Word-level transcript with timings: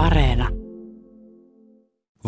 Areena. 0.00 0.48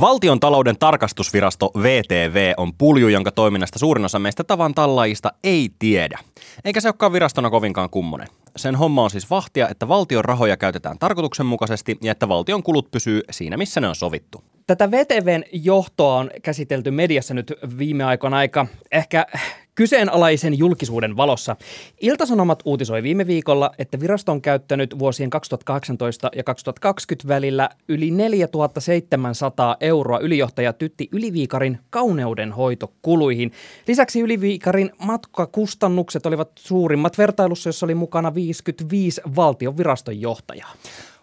Valtion 0.00 0.40
talouden 0.40 0.78
tarkastusvirasto 0.78 1.70
VTV 1.82 2.52
on 2.56 2.74
pulju, 2.78 3.08
jonka 3.08 3.30
toiminnasta 3.30 3.78
suurin 3.78 4.04
osa 4.04 4.18
meistä 4.18 4.44
tavan 4.44 4.74
tallaajista 4.74 5.32
ei 5.44 5.68
tiedä. 5.78 6.18
Eikä 6.64 6.80
se 6.80 6.88
olekaan 6.88 7.12
virastona 7.12 7.50
kovinkaan 7.50 7.90
kummonen. 7.90 8.26
Sen 8.56 8.76
homma 8.76 9.02
on 9.02 9.10
siis 9.10 9.30
vahtia, 9.30 9.68
että 9.68 9.88
valtion 9.88 10.24
rahoja 10.24 10.56
käytetään 10.56 10.98
tarkoituksenmukaisesti 10.98 11.98
ja 12.02 12.12
että 12.12 12.28
valtion 12.28 12.62
kulut 12.62 12.90
pysyy 12.90 13.20
siinä, 13.30 13.56
missä 13.56 13.80
ne 13.80 13.88
on 13.88 13.96
sovittu. 13.96 14.44
Tätä 14.66 14.90
VTVn 14.90 15.42
johtoa 15.52 16.16
on 16.16 16.30
käsitelty 16.42 16.90
mediassa 16.90 17.34
nyt 17.34 17.52
viime 17.78 18.04
aikoina 18.04 18.36
aika 18.36 18.66
ehkä 18.92 19.26
kyseenalaisen 19.74 20.58
julkisuuden 20.58 21.16
valossa. 21.16 21.56
Iltasanomat 22.00 22.62
uutisoi 22.64 23.02
viime 23.02 23.26
viikolla, 23.26 23.70
että 23.78 24.00
virasto 24.00 24.32
on 24.32 24.42
käyttänyt 24.42 24.98
vuosien 24.98 25.30
2018 25.30 26.30
ja 26.36 26.44
2020 26.44 27.28
välillä 27.28 27.70
yli 27.88 28.10
4700 28.10 29.76
euroa 29.80 30.18
ylijohtaja 30.18 30.72
Tytti 30.72 31.08
Yliviikarin 31.12 31.78
kauneudenhoitokuluihin. 31.90 33.52
Lisäksi 33.88 34.20
Yliviikarin 34.20 34.90
matkakustannukset 34.98 36.26
olivat 36.26 36.50
suurimmat 36.58 37.18
vertailussa, 37.18 37.68
jossa 37.68 37.86
oli 37.86 37.94
mukana 37.94 38.34
55 38.34 39.20
valtion 39.36 39.76
viraston 39.76 40.20
johtajaa. 40.20 40.72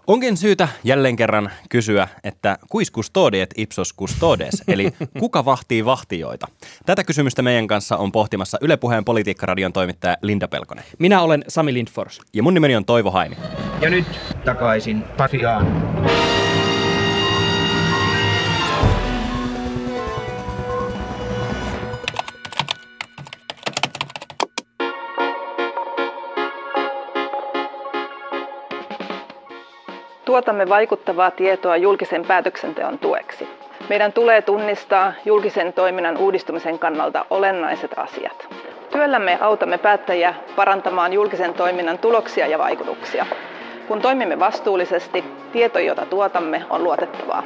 Onkin 0.09 0.37
syytä 0.37 0.67
jälleen 0.83 1.15
kerran 1.15 1.51
kysyä, 1.69 2.07
että 2.23 2.57
kuis 2.69 2.91
custodiet 2.91 3.49
ipsos 3.57 3.95
custodes, 3.95 4.63
eli 4.67 4.91
kuka 5.19 5.45
vahtii 5.45 5.85
vahtijoita? 5.85 6.47
Tätä 6.85 7.03
kysymystä 7.03 7.41
meidän 7.41 7.67
kanssa 7.67 7.97
on 7.97 8.11
pohtimassa 8.11 8.57
Yle 8.61 8.77
Puheen 8.77 9.05
politiikkaradion 9.05 9.73
toimittaja 9.73 10.17
Linda 10.21 10.47
Pelkonen. 10.47 10.83
Minä 10.99 11.21
olen 11.21 11.43
Sami 11.47 11.73
Lindfors. 11.73 12.21
Ja 12.33 12.43
mun 12.43 12.53
nimeni 12.53 12.75
on 12.75 12.85
Toivo 12.85 13.11
Haimi. 13.11 13.35
Ja 13.81 13.89
nyt 13.89 14.19
takaisin 14.45 15.01
Pasiaan. 15.17 15.67
Tuotamme 30.29 30.69
vaikuttavaa 30.69 31.31
tietoa 31.31 31.77
julkisen 31.77 32.25
päätöksenteon 32.25 32.99
tueksi. 32.99 33.47
Meidän 33.89 34.13
tulee 34.13 34.41
tunnistaa 34.41 35.13
julkisen 35.25 35.73
toiminnan 35.73 36.17
uudistumisen 36.17 36.79
kannalta 36.79 37.25
olennaiset 37.29 37.91
asiat. 37.97 38.47
Työllämme 38.91 39.37
autamme 39.41 39.77
päättäjiä 39.77 40.33
parantamaan 40.55 41.13
julkisen 41.13 41.53
toiminnan 41.53 41.97
tuloksia 41.97 42.47
ja 42.47 42.57
vaikutuksia. 42.59 43.25
Kun 43.87 44.01
toimimme 44.01 44.39
vastuullisesti, 44.39 45.23
tieto, 45.51 45.79
jota 45.79 46.05
tuotamme, 46.05 46.63
on 46.69 46.83
luotettavaa. 46.83 47.43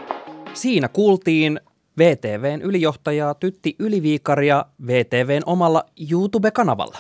Siinä 0.54 0.88
kuultiin 0.88 1.60
VTVn 2.00 2.62
ylijohtajaa 2.62 3.34
Tytti 3.34 3.76
Yliviikaria 3.80 4.66
VTVn 4.88 5.42
omalla 5.46 5.84
YouTube-kanavalla. 6.12 6.98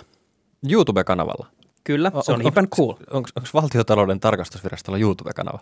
YouTube-kanavalla. 0.71 1.47
Kyllä, 1.83 2.11
se 2.21 2.31
on, 2.31 2.41
on 2.57 2.67
cool. 2.67 2.93
Onko 3.11 3.29
valtiotalouden 3.53 4.19
tarkastusvirastolla 4.19 4.97
YouTube-kanava? 4.99 5.59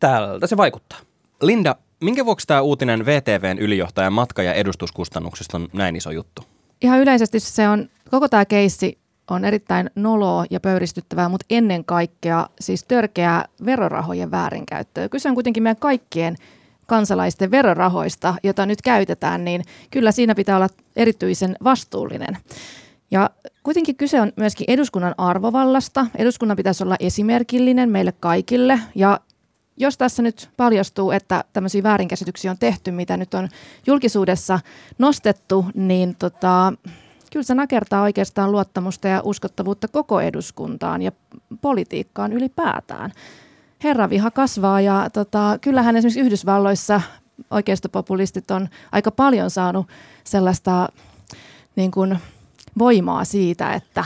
Tältä 0.00 0.46
se 0.46 0.56
vaikuttaa. 0.56 0.98
Linda, 1.42 1.76
minkä 2.00 2.24
vuoksi 2.24 2.46
tämä 2.46 2.60
uutinen 2.60 3.06
VTVn 3.06 3.58
ylijohtajan 3.58 4.12
matka- 4.12 4.42
ja 4.42 4.54
edustuskustannuksista 4.54 5.56
on 5.56 5.68
näin 5.72 5.96
iso 5.96 6.10
juttu? 6.10 6.42
Ihan 6.82 7.00
yleisesti 7.00 7.40
se 7.40 7.68
on, 7.68 7.88
koko 8.10 8.28
tämä 8.28 8.44
keissi 8.44 8.98
on 9.30 9.44
erittäin 9.44 9.90
noloa 9.94 10.44
ja 10.50 10.60
pöyristyttävää, 10.60 11.28
mutta 11.28 11.46
ennen 11.50 11.84
kaikkea 11.84 12.46
siis 12.60 12.84
törkeää 12.84 13.44
verorahojen 13.64 14.30
väärinkäyttöä. 14.30 15.08
Kyse 15.08 15.28
on 15.28 15.34
kuitenkin 15.34 15.62
meidän 15.62 15.76
kaikkien 15.76 16.36
kansalaisten 16.86 17.50
verorahoista, 17.50 18.34
jota 18.42 18.66
nyt 18.66 18.82
käytetään, 18.82 19.44
niin 19.44 19.62
kyllä 19.90 20.12
siinä 20.12 20.34
pitää 20.34 20.56
olla 20.56 20.68
erityisen 20.96 21.56
vastuullinen. 21.64 22.38
Ja 23.12 23.30
kuitenkin 23.62 23.96
kyse 23.96 24.20
on 24.20 24.32
myöskin 24.36 24.64
eduskunnan 24.68 25.14
arvovallasta. 25.18 26.06
Eduskunnan 26.16 26.56
pitäisi 26.56 26.84
olla 26.84 26.96
esimerkillinen 27.00 27.90
meille 27.90 28.12
kaikille 28.20 28.80
ja 28.94 29.20
jos 29.76 29.98
tässä 29.98 30.22
nyt 30.22 30.50
paljastuu, 30.56 31.10
että 31.10 31.44
tämmöisiä 31.52 31.82
väärinkäsityksiä 31.82 32.50
on 32.50 32.58
tehty, 32.58 32.90
mitä 32.90 33.16
nyt 33.16 33.34
on 33.34 33.48
julkisuudessa 33.86 34.60
nostettu, 34.98 35.66
niin 35.74 36.16
tota, 36.16 36.72
kyllä 37.32 37.44
se 37.44 37.54
nakertaa 37.54 38.02
oikeastaan 38.02 38.52
luottamusta 38.52 39.08
ja 39.08 39.20
uskottavuutta 39.24 39.88
koko 39.88 40.20
eduskuntaan 40.20 41.02
ja 41.02 41.12
politiikkaan 41.60 42.32
ylipäätään. 42.32 43.12
Herraviha 43.84 44.30
kasvaa 44.30 44.80
ja 44.80 45.10
tota, 45.12 45.58
kyllähän 45.60 45.96
esimerkiksi 45.96 46.20
Yhdysvalloissa 46.20 47.00
oikeistopopulistit 47.50 48.50
on 48.50 48.68
aika 48.92 49.10
paljon 49.10 49.50
saanut 49.50 49.86
sellaista 50.24 50.88
niin 51.76 51.90
kuin, 51.90 52.18
voimaa 52.78 53.24
siitä, 53.24 53.72
että 53.72 54.04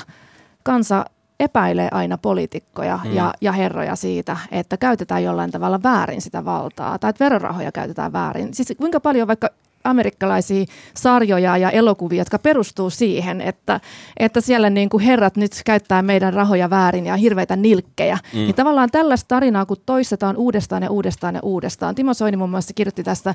kansa 0.62 1.04
epäilee 1.40 1.88
aina 1.92 2.18
poliitikkoja 2.18 2.98
mm. 3.04 3.12
ja, 3.12 3.34
ja 3.40 3.52
herroja 3.52 3.96
siitä, 3.96 4.36
että 4.50 4.76
käytetään 4.76 5.24
jollain 5.24 5.50
tavalla 5.50 5.82
väärin 5.82 6.20
sitä 6.20 6.44
valtaa 6.44 6.98
tai 6.98 7.10
että 7.10 7.24
verorahoja 7.24 7.72
käytetään 7.72 8.12
väärin. 8.12 8.54
Siis 8.54 8.72
kuinka 8.78 9.00
paljon 9.00 9.28
vaikka 9.28 9.50
amerikkalaisia 9.84 10.64
sarjoja 10.94 11.56
ja 11.56 11.70
elokuvia, 11.70 12.20
jotka 12.20 12.38
perustuu 12.38 12.90
siihen, 12.90 13.40
että, 13.40 13.80
että 14.16 14.40
siellä 14.40 14.70
niin 14.70 14.88
kuin 14.88 15.02
herrat 15.02 15.36
nyt 15.36 15.52
käyttää 15.64 16.02
meidän 16.02 16.32
rahoja 16.32 16.70
väärin 16.70 17.06
ja 17.06 17.16
hirveitä 17.16 17.56
nilkkejä. 17.56 18.18
Mm. 18.32 18.38
Niin 18.38 18.54
tavallaan 18.54 18.90
tällaista 18.90 19.28
tarinaa, 19.28 19.66
kun 19.66 19.76
toistetaan 19.86 20.36
uudestaan 20.36 20.82
ja 20.82 20.90
uudestaan 20.90 21.34
ja 21.34 21.40
uudestaan. 21.42 21.94
Timo 21.94 22.14
Soini 22.14 22.36
muun 22.36 22.50
muassa 22.50 22.74
kirjoitti 22.74 23.02
tästä 23.02 23.34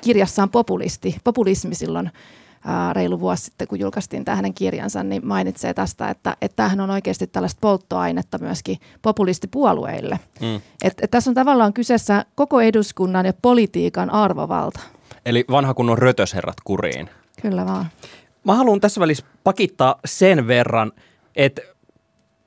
kirjassaan 0.00 0.50
populisti, 0.50 1.16
populismi 1.24 1.74
silloin 1.74 2.10
ää, 2.64 2.92
reilu 2.92 3.20
vuosi 3.20 3.44
sitten, 3.44 3.68
kun 3.68 3.80
julkaistiin 3.80 4.24
tämä 4.24 4.36
hänen 4.36 4.54
kirjansa, 4.54 5.02
niin 5.02 5.26
mainitsee 5.26 5.74
tästä, 5.74 6.08
että, 6.08 6.36
että 6.42 6.56
tämähän 6.56 6.80
on 6.80 6.90
oikeasti 6.90 7.26
tällaista 7.26 7.58
polttoainetta 7.60 8.38
myöskin 8.38 8.78
populistipuolueille. 9.02 10.20
Mm. 10.40 10.60
Et, 10.82 10.94
et 11.02 11.10
tässä 11.10 11.30
on 11.30 11.34
tavallaan 11.34 11.72
kyseessä 11.72 12.24
koko 12.34 12.60
eduskunnan 12.60 13.26
ja 13.26 13.32
politiikan 13.42 14.10
arvovalta. 14.10 14.80
Eli 15.26 15.44
vanha 15.50 15.74
kunnon 15.74 15.98
rötösherrat 15.98 16.56
kuriin. 16.64 17.10
Kyllä 17.42 17.66
vaan. 17.66 17.86
Mä 18.44 18.54
haluan 18.54 18.80
tässä 18.80 19.00
välissä 19.00 19.24
pakittaa 19.44 20.00
sen 20.04 20.46
verran, 20.46 20.92
että 21.36 21.62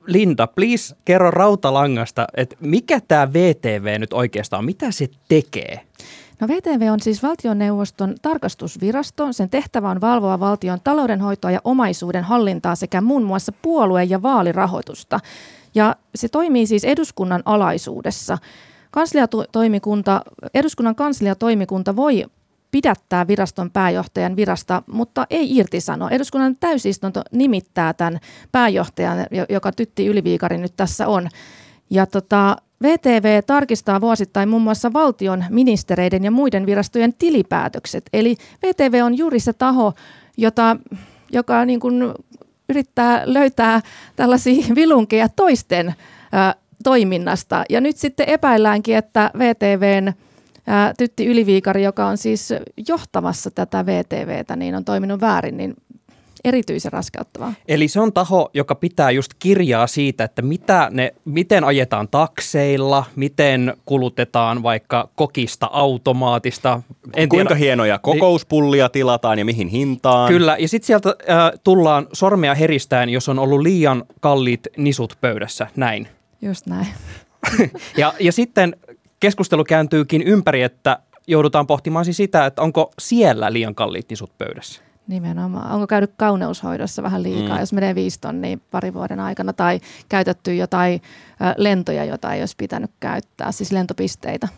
Linda, 0.06 0.46
please 0.46 0.96
kerro 1.04 1.30
rautalangasta, 1.30 2.26
että 2.36 2.56
mikä 2.60 3.00
tämä 3.08 3.32
VTV 3.32 3.96
nyt 3.98 4.12
oikeastaan 4.12 4.58
on, 4.58 4.64
mitä 4.64 4.90
se 4.90 5.08
tekee? 5.28 5.80
No 6.42 6.48
VTV 6.48 6.92
on 6.92 7.00
siis 7.00 7.22
valtioneuvoston 7.22 8.14
tarkastusvirasto. 8.22 9.32
Sen 9.32 9.50
tehtävä 9.50 9.90
on 9.90 10.00
valvoa 10.00 10.40
valtion 10.40 10.78
taloudenhoitoa 10.84 11.50
ja 11.50 11.60
omaisuuden 11.64 12.24
hallintaa 12.24 12.74
sekä 12.74 13.00
muun 13.00 13.22
muassa 13.22 13.52
puolue- 13.52 14.04
ja 14.04 14.22
vaalirahoitusta. 14.22 15.20
Ja 15.74 15.96
se 16.14 16.28
toimii 16.28 16.66
siis 16.66 16.84
eduskunnan 16.84 17.42
alaisuudessa. 17.44 18.38
Kansliatoimikunta, 18.90 20.22
eduskunnan 20.54 20.94
kansliatoimikunta 20.94 21.96
voi 21.96 22.24
pidättää 22.70 23.26
viraston 23.26 23.70
pääjohtajan 23.70 24.36
virasta, 24.36 24.82
mutta 24.86 25.26
ei 25.30 25.56
irtisano. 25.56 26.08
Eduskunnan 26.08 26.56
täysistunto 26.56 27.22
nimittää 27.32 27.92
tämän 27.92 28.20
pääjohtajan, 28.52 29.26
joka 29.48 29.72
Tytti 29.72 30.06
Yliviikari 30.06 30.58
nyt 30.58 30.76
tässä 30.76 31.08
on. 31.08 31.28
Ja 31.92 32.06
tota, 32.06 32.56
VTV 32.82 33.42
tarkistaa 33.46 34.00
vuosittain 34.00 34.48
muun 34.48 34.62
muassa 34.62 34.92
valtion 34.92 35.44
ministereiden 35.50 36.24
ja 36.24 36.30
muiden 36.30 36.66
virastojen 36.66 37.14
tilipäätökset. 37.14 38.04
Eli 38.12 38.36
VTV 38.66 39.00
on 39.04 39.18
juuri 39.18 39.40
se 39.40 39.52
taho, 39.52 39.92
jota, 40.36 40.76
joka 41.32 41.64
niin 41.64 41.80
kuin 41.80 42.14
yrittää 42.68 43.22
löytää 43.24 43.80
tällaisia 44.16 44.64
vilunkeja 44.74 45.28
toisten 45.28 45.88
ä, 45.88 45.94
toiminnasta. 46.84 47.64
Ja 47.70 47.80
nyt 47.80 47.96
sitten 47.96 48.28
epäilläänkin, 48.28 48.96
että 48.96 49.30
VTVn 49.38 50.08
ä, 50.08 50.14
Tytti 50.98 51.26
Yliviikari, 51.26 51.84
joka 51.84 52.06
on 52.06 52.18
siis 52.18 52.48
johtamassa 52.88 53.50
tätä 53.50 53.86
VTVtä, 53.86 54.56
niin 54.56 54.74
on 54.74 54.84
toiminut 54.84 55.20
väärin, 55.20 55.56
niin 55.56 55.74
erityisen 56.44 56.92
raskauttavaa. 56.92 57.54
Eli 57.68 57.88
se 57.88 58.00
on 58.00 58.12
taho, 58.12 58.50
joka 58.54 58.74
pitää 58.74 59.10
just 59.10 59.32
kirjaa 59.38 59.86
siitä, 59.86 60.24
että 60.24 60.42
mitä 60.42 60.88
ne, 60.90 61.14
miten 61.24 61.64
ajetaan 61.64 62.08
takseilla, 62.08 63.04
miten 63.16 63.76
kulutetaan 63.86 64.62
vaikka 64.62 65.08
kokista 65.16 65.70
automaatista. 65.72 66.82
En 67.14 67.28
Kuinka 67.28 67.48
tiedä. 67.54 67.58
hienoja 67.58 67.98
kokouspullia 67.98 68.88
tilataan 68.88 69.38
ja 69.38 69.44
mihin 69.44 69.68
hintaan. 69.68 70.32
Kyllä, 70.32 70.56
ja 70.58 70.68
sitten 70.68 70.86
sieltä 70.86 71.08
äh, 71.08 71.50
tullaan 71.64 72.06
sormea 72.12 72.54
heristään, 72.54 73.08
jos 73.08 73.28
on 73.28 73.38
ollut 73.38 73.60
liian 73.60 74.04
kalliit 74.20 74.68
nisut 74.76 75.16
pöydässä, 75.20 75.66
näin. 75.76 76.08
Just 76.42 76.66
näin. 76.66 76.86
ja, 77.96 78.14
ja 78.20 78.32
sitten 78.32 78.76
keskustelu 79.20 79.64
kääntyykin 79.64 80.22
ympäri, 80.22 80.62
että 80.62 80.98
joudutaan 81.26 81.66
pohtimaan 81.66 82.04
siis 82.04 82.16
sitä, 82.16 82.46
että 82.46 82.62
onko 82.62 82.90
siellä 82.98 83.52
liian 83.52 83.74
kalliit 83.74 84.10
nisut 84.10 84.38
pöydässä. 84.38 84.82
Nimenomaan. 85.06 85.72
Onko 85.72 85.86
käynyt 85.86 86.12
kauneushoidossa 86.16 87.02
vähän 87.02 87.22
liikaa, 87.22 87.56
mm. 87.56 87.60
jos 87.60 87.72
menee 87.72 87.94
viisi 87.94 88.20
tonnia 88.20 88.58
pari 88.70 88.94
vuoden 88.94 89.20
aikana, 89.20 89.52
tai 89.52 89.80
käytetty 90.08 90.54
jotain 90.54 91.02
lentoja, 91.56 92.04
joita 92.04 92.32
ei 92.32 92.42
olisi 92.42 92.56
pitänyt 92.58 92.90
käyttää, 93.00 93.52
siis 93.52 93.72
lentopisteitä? 93.72 94.48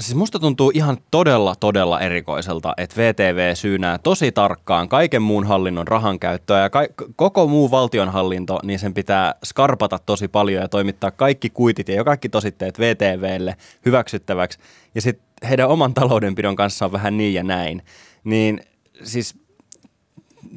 Siis 0.00 0.14
musta 0.14 0.38
tuntuu 0.38 0.70
ihan 0.74 0.96
todella, 1.10 1.54
todella 1.60 2.00
erikoiselta, 2.00 2.74
että 2.76 2.96
VTV 2.96 3.54
syynää 3.54 3.98
tosi 3.98 4.32
tarkkaan 4.32 4.88
kaiken 4.88 5.22
muun 5.22 5.46
hallinnon 5.46 5.88
rahan 5.88 6.18
käyttöä 6.18 6.60
ja 6.60 6.70
ka- 6.70 6.86
koko 7.16 7.46
muu 7.46 7.70
valtionhallinto, 7.70 8.58
niin 8.62 8.78
sen 8.78 8.94
pitää 8.94 9.34
skarpata 9.44 9.98
tosi 9.98 10.28
paljon 10.28 10.62
ja 10.62 10.68
toimittaa 10.68 11.10
kaikki 11.10 11.50
kuitit 11.50 11.88
ja 11.88 12.04
kaikki 12.04 12.28
tositteet 12.28 12.78
VTVlle 12.78 13.56
hyväksyttäväksi. 13.86 14.58
Ja 14.94 15.00
sitten 15.00 15.26
heidän 15.48 15.68
oman 15.68 15.94
taloudenpidon 15.94 16.56
kanssa 16.56 16.84
on 16.84 16.92
vähän 16.92 17.16
niin 17.16 17.34
ja 17.34 17.42
näin. 17.42 17.82
Niin 18.24 18.60
siis 19.02 19.41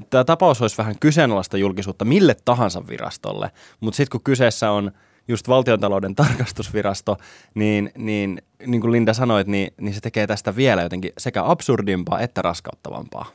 tämä 0.09 0.23
tapaus 0.23 0.61
olisi 0.61 0.77
vähän 0.77 0.95
kyseenalaista 0.99 1.57
julkisuutta 1.57 2.05
mille 2.05 2.35
tahansa 2.45 2.87
virastolle, 2.87 3.51
mutta 3.79 3.97
sitten 3.97 4.11
kun 4.11 4.23
kyseessä 4.23 4.71
on– 4.71 4.91
just 5.27 5.47
valtiontalouden 5.47 6.15
tarkastusvirasto, 6.15 7.17
niin, 7.53 7.91
niin, 7.97 8.41
niin 8.65 8.81
kuin 8.81 8.91
Linda 8.91 9.13
sanoit, 9.13 9.47
niin, 9.47 9.73
niin 9.81 9.93
se 9.93 10.01
tekee 10.01 10.27
tästä 10.27 10.55
vielä 10.55 10.81
jotenkin 10.81 11.11
sekä 11.17 11.43
absurdimpaa 11.45 12.19
että 12.19 12.41
raskauttavampaa. 12.41 13.25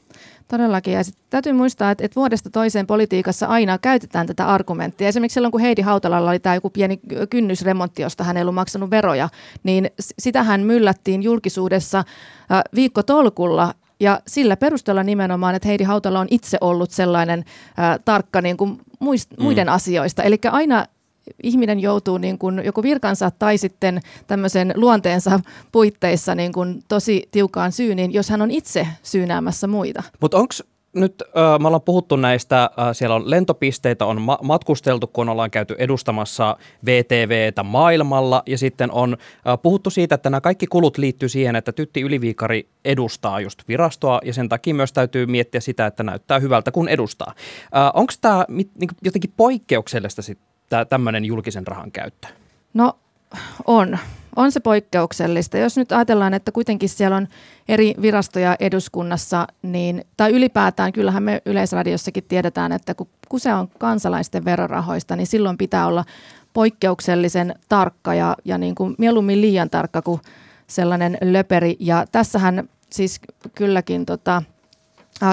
Todellakin. 0.48 0.94
Ja 0.94 1.00
täytyy 1.30 1.52
muistaa, 1.52 1.90
että, 1.90 2.04
että 2.04 2.16
vuodesta 2.16 2.50
toiseen 2.50 2.86
politiikassa 2.86 3.46
aina 3.46 3.78
käytetään 3.78 4.26
tätä 4.26 4.46
argumenttia. 4.46 5.08
Esimerkiksi 5.08 5.34
silloin, 5.34 5.52
kun 5.52 5.60
Heidi 5.60 5.82
Hautalalla 5.82 6.30
oli 6.30 6.38
tämä 6.38 6.54
joku 6.54 6.70
pieni 6.70 7.00
kynnysremontti, 7.30 8.02
josta 8.02 8.24
hän 8.24 8.36
ei 8.36 8.40
ollut 8.40 8.54
maksanut 8.54 8.90
veroja, 8.90 9.28
niin 9.62 9.90
sitähän 10.18 10.60
myllättiin 10.60 11.22
julkisuudessa 11.22 12.04
viikko 12.74 13.02
tolkulla 13.02 13.74
ja 14.00 14.20
sillä 14.26 14.56
perusteella 14.56 15.02
nimenomaan, 15.02 15.54
että 15.54 15.68
Heidi 15.68 15.84
Hautala 15.84 16.20
on 16.20 16.26
itse 16.30 16.58
ollut 16.60 16.90
sellainen 16.90 17.44
ää, 17.76 17.98
tarkka 17.98 18.40
niin 18.40 18.56
kuin 18.56 18.78
muist, 19.00 19.30
mm. 19.30 19.42
muiden 19.42 19.68
asioista. 19.68 20.22
Eli 20.22 20.38
aina 20.50 20.86
ihminen 21.42 21.80
joutuu 21.80 22.18
niin 22.18 22.38
kuin 22.38 22.62
joko 22.64 22.82
virkansa 22.82 23.30
tai 23.30 23.58
sitten 23.58 24.00
tämmöisen 24.26 24.72
luonteensa 24.76 25.40
puitteissa 25.72 26.34
niin 26.34 26.52
kuin 26.52 26.82
tosi 26.88 27.28
tiukaan 27.30 27.72
syyniin, 27.72 28.12
jos 28.12 28.30
hän 28.30 28.42
on 28.42 28.50
itse 28.50 28.86
syynäämässä 29.02 29.66
muita. 29.66 30.02
Mutta 30.20 30.38
onko 30.38 30.54
nyt 30.92 31.22
äh, 31.22 31.60
me 31.60 31.66
ollaan 31.66 31.82
puhuttu 31.82 32.16
näistä, 32.16 32.62
äh, 32.62 32.70
siellä 32.92 33.16
on 33.16 33.30
lentopisteitä, 33.30 34.06
on 34.06 34.22
ma- 34.22 34.38
matkusteltu, 34.42 35.06
kun 35.06 35.28
ollaan 35.28 35.50
käyty 35.50 35.74
edustamassa 35.78 36.56
VTVtä 36.86 37.62
maailmalla 37.62 38.42
ja 38.46 38.58
sitten 38.58 38.92
on 38.92 39.16
äh, 39.46 39.58
puhuttu 39.62 39.90
siitä, 39.90 40.14
että 40.14 40.30
nämä 40.30 40.40
kaikki 40.40 40.66
kulut 40.66 40.98
liittyy 40.98 41.28
siihen, 41.28 41.56
että 41.56 41.72
Tytti 41.72 42.00
Yliviikari 42.00 42.68
edustaa 42.84 43.40
just 43.40 43.68
virastoa 43.68 44.20
ja 44.24 44.32
sen 44.32 44.48
takia 44.48 44.74
myös 44.74 44.92
täytyy 44.92 45.26
miettiä 45.26 45.60
sitä, 45.60 45.86
että 45.86 46.02
näyttää 46.02 46.38
hyvältä, 46.38 46.70
kun 46.70 46.88
edustaa. 46.88 47.34
Äh, 47.76 47.90
Onko 47.94 48.12
tämä 48.20 48.44
niin 48.48 48.70
jotenkin 49.02 49.32
poikkeuksellista 49.36 50.22
sit 50.22 50.38
tämmöinen 50.88 51.24
julkisen 51.24 51.66
rahan 51.66 51.92
käyttö? 51.92 52.28
No 52.74 52.98
on. 53.66 53.98
On 54.36 54.52
se 54.52 54.60
poikkeuksellista. 54.60 55.58
Jos 55.58 55.76
nyt 55.76 55.92
ajatellaan, 55.92 56.34
että 56.34 56.52
kuitenkin 56.52 56.88
siellä 56.88 57.16
on 57.16 57.28
eri 57.68 57.94
virastoja 58.02 58.56
eduskunnassa, 58.60 59.46
niin, 59.62 60.04
tai 60.16 60.32
ylipäätään 60.32 60.92
kyllähän 60.92 61.22
me 61.22 61.42
Yleisradiossakin 61.46 62.24
tiedetään, 62.24 62.72
että 62.72 62.94
kun 62.94 63.08
kyse 63.30 63.54
on 63.54 63.68
kansalaisten 63.78 64.44
verorahoista, 64.44 65.16
niin 65.16 65.26
silloin 65.26 65.58
pitää 65.58 65.86
olla 65.86 66.04
poikkeuksellisen 66.52 67.54
tarkka 67.68 68.14
ja, 68.14 68.36
ja 68.44 68.58
niin 68.58 68.74
kuin 68.74 68.94
mieluummin 68.98 69.40
liian 69.40 69.70
tarkka 69.70 70.02
kuin 70.02 70.20
sellainen 70.66 71.18
löperi. 71.20 71.76
Ja 71.80 72.04
tässähän 72.12 72.68
siis 72.90 73.20
kylläkin 73.54 74.06
tota, 74.06 74.42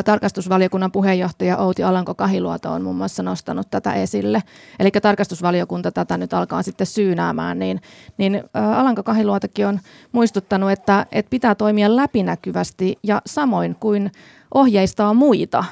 tarkastusvaliokunnan 0.06 0.92
puheenjohtaja 0.92 1.58
Outi 1.58 1.84
Alanko-Kahiluoto 1.84 2.72
on 2.72 2.82
muun 2.82 2.96
muassa 2.96 3.24
nostanut 3.24 3.70
tätä 3.70 3.94
esille. 3.94 4.44
Eli 4.80 4.92
tarkastusvaliokunta 4.92 5.92
tätä 5.92 6.18
nyt 6.18 6.34
alkaa 6.34 6.64
sitten 6.64 6.88
syynäämään, 6.88 7.60
niin, 7.60 7.82
niin 8.18 8.44
Alanko-Kahiluotokin 8.54 9.68
on 9.68 9.80
muistuttanut, 10.12 10.72
että, 10.72 11.06
että 11.12 11.30
pitää 11.30 11.56
toimia 11.56 11.96
läpinäkyvästi 11.96 13.00
ja 13.04 13.22
samoin 13.26 13.76
kuin 13.76 14.12
ohjeistaa 14.54 15.14
muita. 15.14 15.64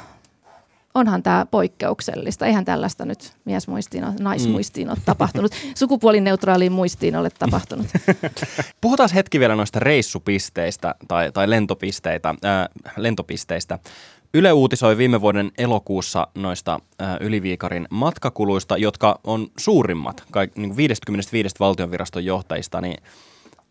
Onhan 0.95 1.24
tämä 1.24 1.45
poikkeuksellista. 1.51 2.45
Eihän 2.45 2.65
tällaista 2.65 3.06
nyt 3.06 3.33
miesmuistiin, 3.45 4.06
naismuistiin 4.19 4.89
ole 4.89 4.97
tapahtunut. 5.06 5.51
Sukupuolineutraaliin 5.75 6.71
muistiin 6.71 7.15
ole 7.15 7.30
tapahtunut. 7.39 7.88
Puhutaan 8.81 9.09
hetki 9.15 9.39
vielä 9.39 9.56
noista 9.56 9.80
reissupisteistä 9.80 10.95
tai, 11.07 11.31
tai 11.31 11.50
lentopisteitä, 11.50 12.30
äh, 12.30 12.68
lentopisteistä. 12.97 13.80
Yle 14.33 14.51
uutisoi 14.51 14.97
viime 14.97 15.21
vuoden 15.21 15.51
elokuussa 15.57 16.27
noista 16.36 16.80
äh, 17.01 17.18
Yliviikarin 17.19 17.88
matkakuluista, 17.89 18.77
jotka 18.77 19.19
on 19.24 19.47
suurimmat 19.57 20.24
kaik, 20.31 20.56
niin 20.56 20.77
55 20.77 21.56
valtionviraston 21.59 22.25
johtajista. 22.25 22.81
Niin, 22.81 23.03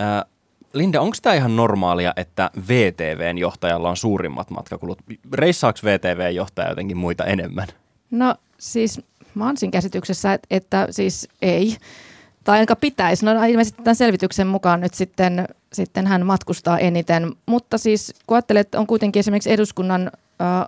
äh, 0.02 0.33
Linda, 0.74 1.00
onko 1.00 1.16
tämä 1.22 1.34
ihan 1.34 1.56
normaalia, 1.56 2.12
että 2.16 2.50
VTVn 2.68 3.38
johtajalla 3.38 3.90
on 3.90 3.96
suurimmat 3.96 4.50
matkakulut? 4.50 4.98
Reissaako 5.32 5.78
VTV-johtaja 5.84 6.68
jotenkin 6.68 6.96
muita 6.96 7.24
enemmän? 7.24 7.68
No 8.10 8.34
siis 8.58 9.00
mä 9.34 9.46
oon 9.46 9.56
siinä 9.56 9.72
käsityksessä, 9.72 10.32
että, 10.32 10.46
että 10.50 10.86
siis 10.90 11.28
ei. 11.42 11.76
Tai 12.44 12.58
aika 12.58 12.76
pitäisi. 12.76 13.24
No 13.24 13.44
ilmeisesti 13.44 13.82
tämän 13.82 13.96
selvityksen 13.96 14.46
mukaan 14.46 14.80
nyt 14.80 14.94
sitten, 14.94 15.48
sitten 15.72 16.06
hän 16.06 16.26
matkustaa 16.26 16.78
eniten. 16.78 17.32
Mutta 17.46 17.78
siis 17.78 18.14
kun 18.26 18.36
ajattelet, 18.36 18.74
on 18.74 18.86
kuitenkin 18.86 19.20
esimerkiksi 19.20 19.52
eduskunnan 19.52 20.10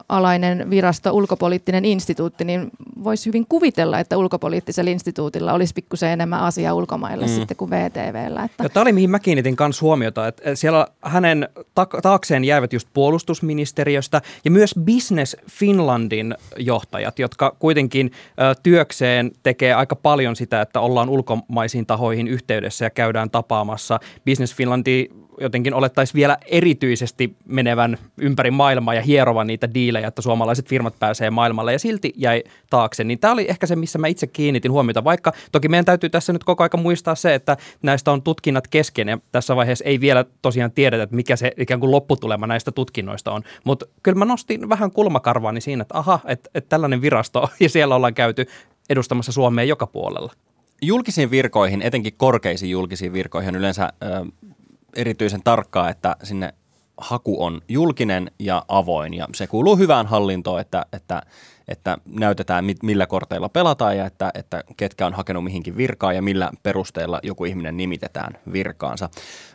alainen 0.08 0.70
virasto, 0.70 1.12
ulkopoliittinen 1.12 1.84
instituutti, 1.84 2.44
niin 2.44 2.70
voisi 3.04 3.26
hyvin 3.26 3.46
kuvitella, 3.48 4.00
että 4.00 4.16
ulkopoliittisella 4.16 4.90
instituutilla 4.90 5.52
olisi 5.52 5.74
pikkusen 5.74 6.10
enemmän 6.10 6.40
asiaa 6.40 6.74
ulkomaille 6.74 7.26
mm. 7.26 7.32
sitten 7.32 7.56
kuin 7.56 7.70
VTVllä. 7.70 8.44
Että. 8.44 8.62
Ja 8.62 8.68
tämä 8.68 8.82
oli 8.82 8.92
mihin 8.92 9.10
mä 9.10 9.18
kiinnitin 9.18 9.56
myös 9.60 9.82
huomiota, 9.82 10.26
että 10.28 10.54
siellä 10.54 10.86
hänen 11.02 11.48
taakseen 12.02 12.44
jäävät 12.44 12.72
just 12.72 12.88
puolustusministeriöstä 12.94 14.22
ja 14.44 14.50
myös 14.50 14.74
Business 14.84 15.36
Finlandin 15.50 16.34
johtajat, 16.58 17.18
jotka 17.18 17.56
kuitenkin 17.58 18.12
työkseen 18.62 19.30
tekee 19.42 19.74
aika 19.74 19.96
paljon 19.96 20.36
sitä, 20.36 20.60
että 20.60 20.80
ollaan 20.80 21.08
ulkomaisiin 21.08 21.86
tahoihin 21.86 22.28
yhteydessä 22.28 22.84
ja 22.84 22.90
käydään 22.90 23.30
tapaamassa. 23.30 24.00
Business 24.26 24.54
Finlandi 24.54 25.08
jotenkin 25.40 25.74
olettaisi 25.74 26.14
vielä 26.14 26.38
erityisesti 26.46 27.36
menevän 27.46 27.98
ympäri 28.16 28.50
maailmaa 28.50 28.94
ja 28.94 29.02
hierovan 29.02 29.46
niitä 29.46 29.74
diilejä, 29.74 30.08
että 30.08 30.22
suomalaiset 30.22 30.68
firmat 30.68 30.98
pääsee 30.98 31.30
maailmalle 31.30 31.72
ja 31.72 31.78
silti 31.78 32.12
jäi 32.16 32.42
taakse. 32.70 33.04
Niin 33.04 33.18
tämä 33.18 33.32
oli 33.32 33.46
ehkä 33.48 33.66
se, 33.66 33.76
missä 33.76 33.98
mä 33.98 34.06
itse 34.06 34.26
kiinnitin 34.26 34.72
huomiota, 34.72 35.04
vaikka 35.04 35.32
toki 35.52 35.68
meidän 35.68 35.84
täytyy 35.84 36.10
tässä 36.10 36.32
nyt 36.32 36.44
koko 36.44 36.62
aika 36.62 36.76
muistaa 36.76 37.14
se, 37.14 37.34
että 37.34 37.56
näistä 37.82 38.12
on 38.12 38.22
tutkinnat 38.22 38.68
kesken 38.68 39.08
ja 39.08 39.18
tässä 39.32 39.56
vaiheessa 39.56 39.84
ei 39.84 40.00
vielä 40.00 40.24
tosiaan 40.42 40.72
tiedetä, 40.72 41.02
että 41.02 41.16
mikä 41.16 41.36
se 41.36 41.52
ikään 41.56 41.80
kuin 41.80 41.90
lopputulema 41.90 42.46
näistä 42.46 42.72
tutkinnoista 42.72 43.32
on. 43.32 43.42
Mutta 43.64 43.86
kyllä 44.02 44.18
mä 44.18 44.24
nostin 44.24 44.68
vähän 44.68 44.90
kulmakarvaani 44.90 45.60
siinä, 45.60 45.82
että 45.82 45.98
aha, 45.98 46.20
että, 46.26 46.50
että 46.54 46.68
tällainen 46.68 47.02
virasto 47.02 47.48
ja 47.60 47.68
siellä 47.68 47.96
ollaan 47.96 48.14
käyty 48.14 48.46
edustamassa 48.90 49.32
Suomea 49.32 49.64
joka 49.64 49.86
puolella. 49.86 50.32
Julkisiin 50.82 51.30
virkoihin, 51.30 51.82
etenkin 51.82 52.12
korkeisiin 52.16 52.70
julkisiin 52.70 53.12
virkoihin 53.12 53.56
yleensä 53.56 53.92
ö, 54.02 54.06
erityisen 54.94 55.42
tarkkaa, 55.44 55.90
että 55.90 56.16
sinne 56.22 56.54
haku 56.96 57.44
on 57.44 57.60
julkinen 57.68 58.30
ja 58.38 58.64
avoin 58.68 59.14
ja 59.14 59.28
se 59.34 59.46
kuuluu 59.46 59.76
hyvään 59.76 60.06
hallintoon, 60.06 60.60
että, 60.60 60.86
että, 60.92 61.22
että 61.68 61.98
näytetään 62.04 62.64
millä 62.82 63.06
korteilla 63.06 63.48
pelataan 63.48 63.96
ja 63.96 64.06
että, 64.06 64.30
että 64.34 64.64
ketkä 64.76 65.06
on 65.06 65.14
hakenut 65.14 65.44
mihinkin 65.44 65.76
virkaan 65.76 66.14
ja 66.14 66.22
millä 66.22 66.50
perusteella 66.62 67.20
joku 67.22 67.44
ihminen 67.44 67.76
nimitetään 67.76 68.38
virkaansa. 68.52 69.08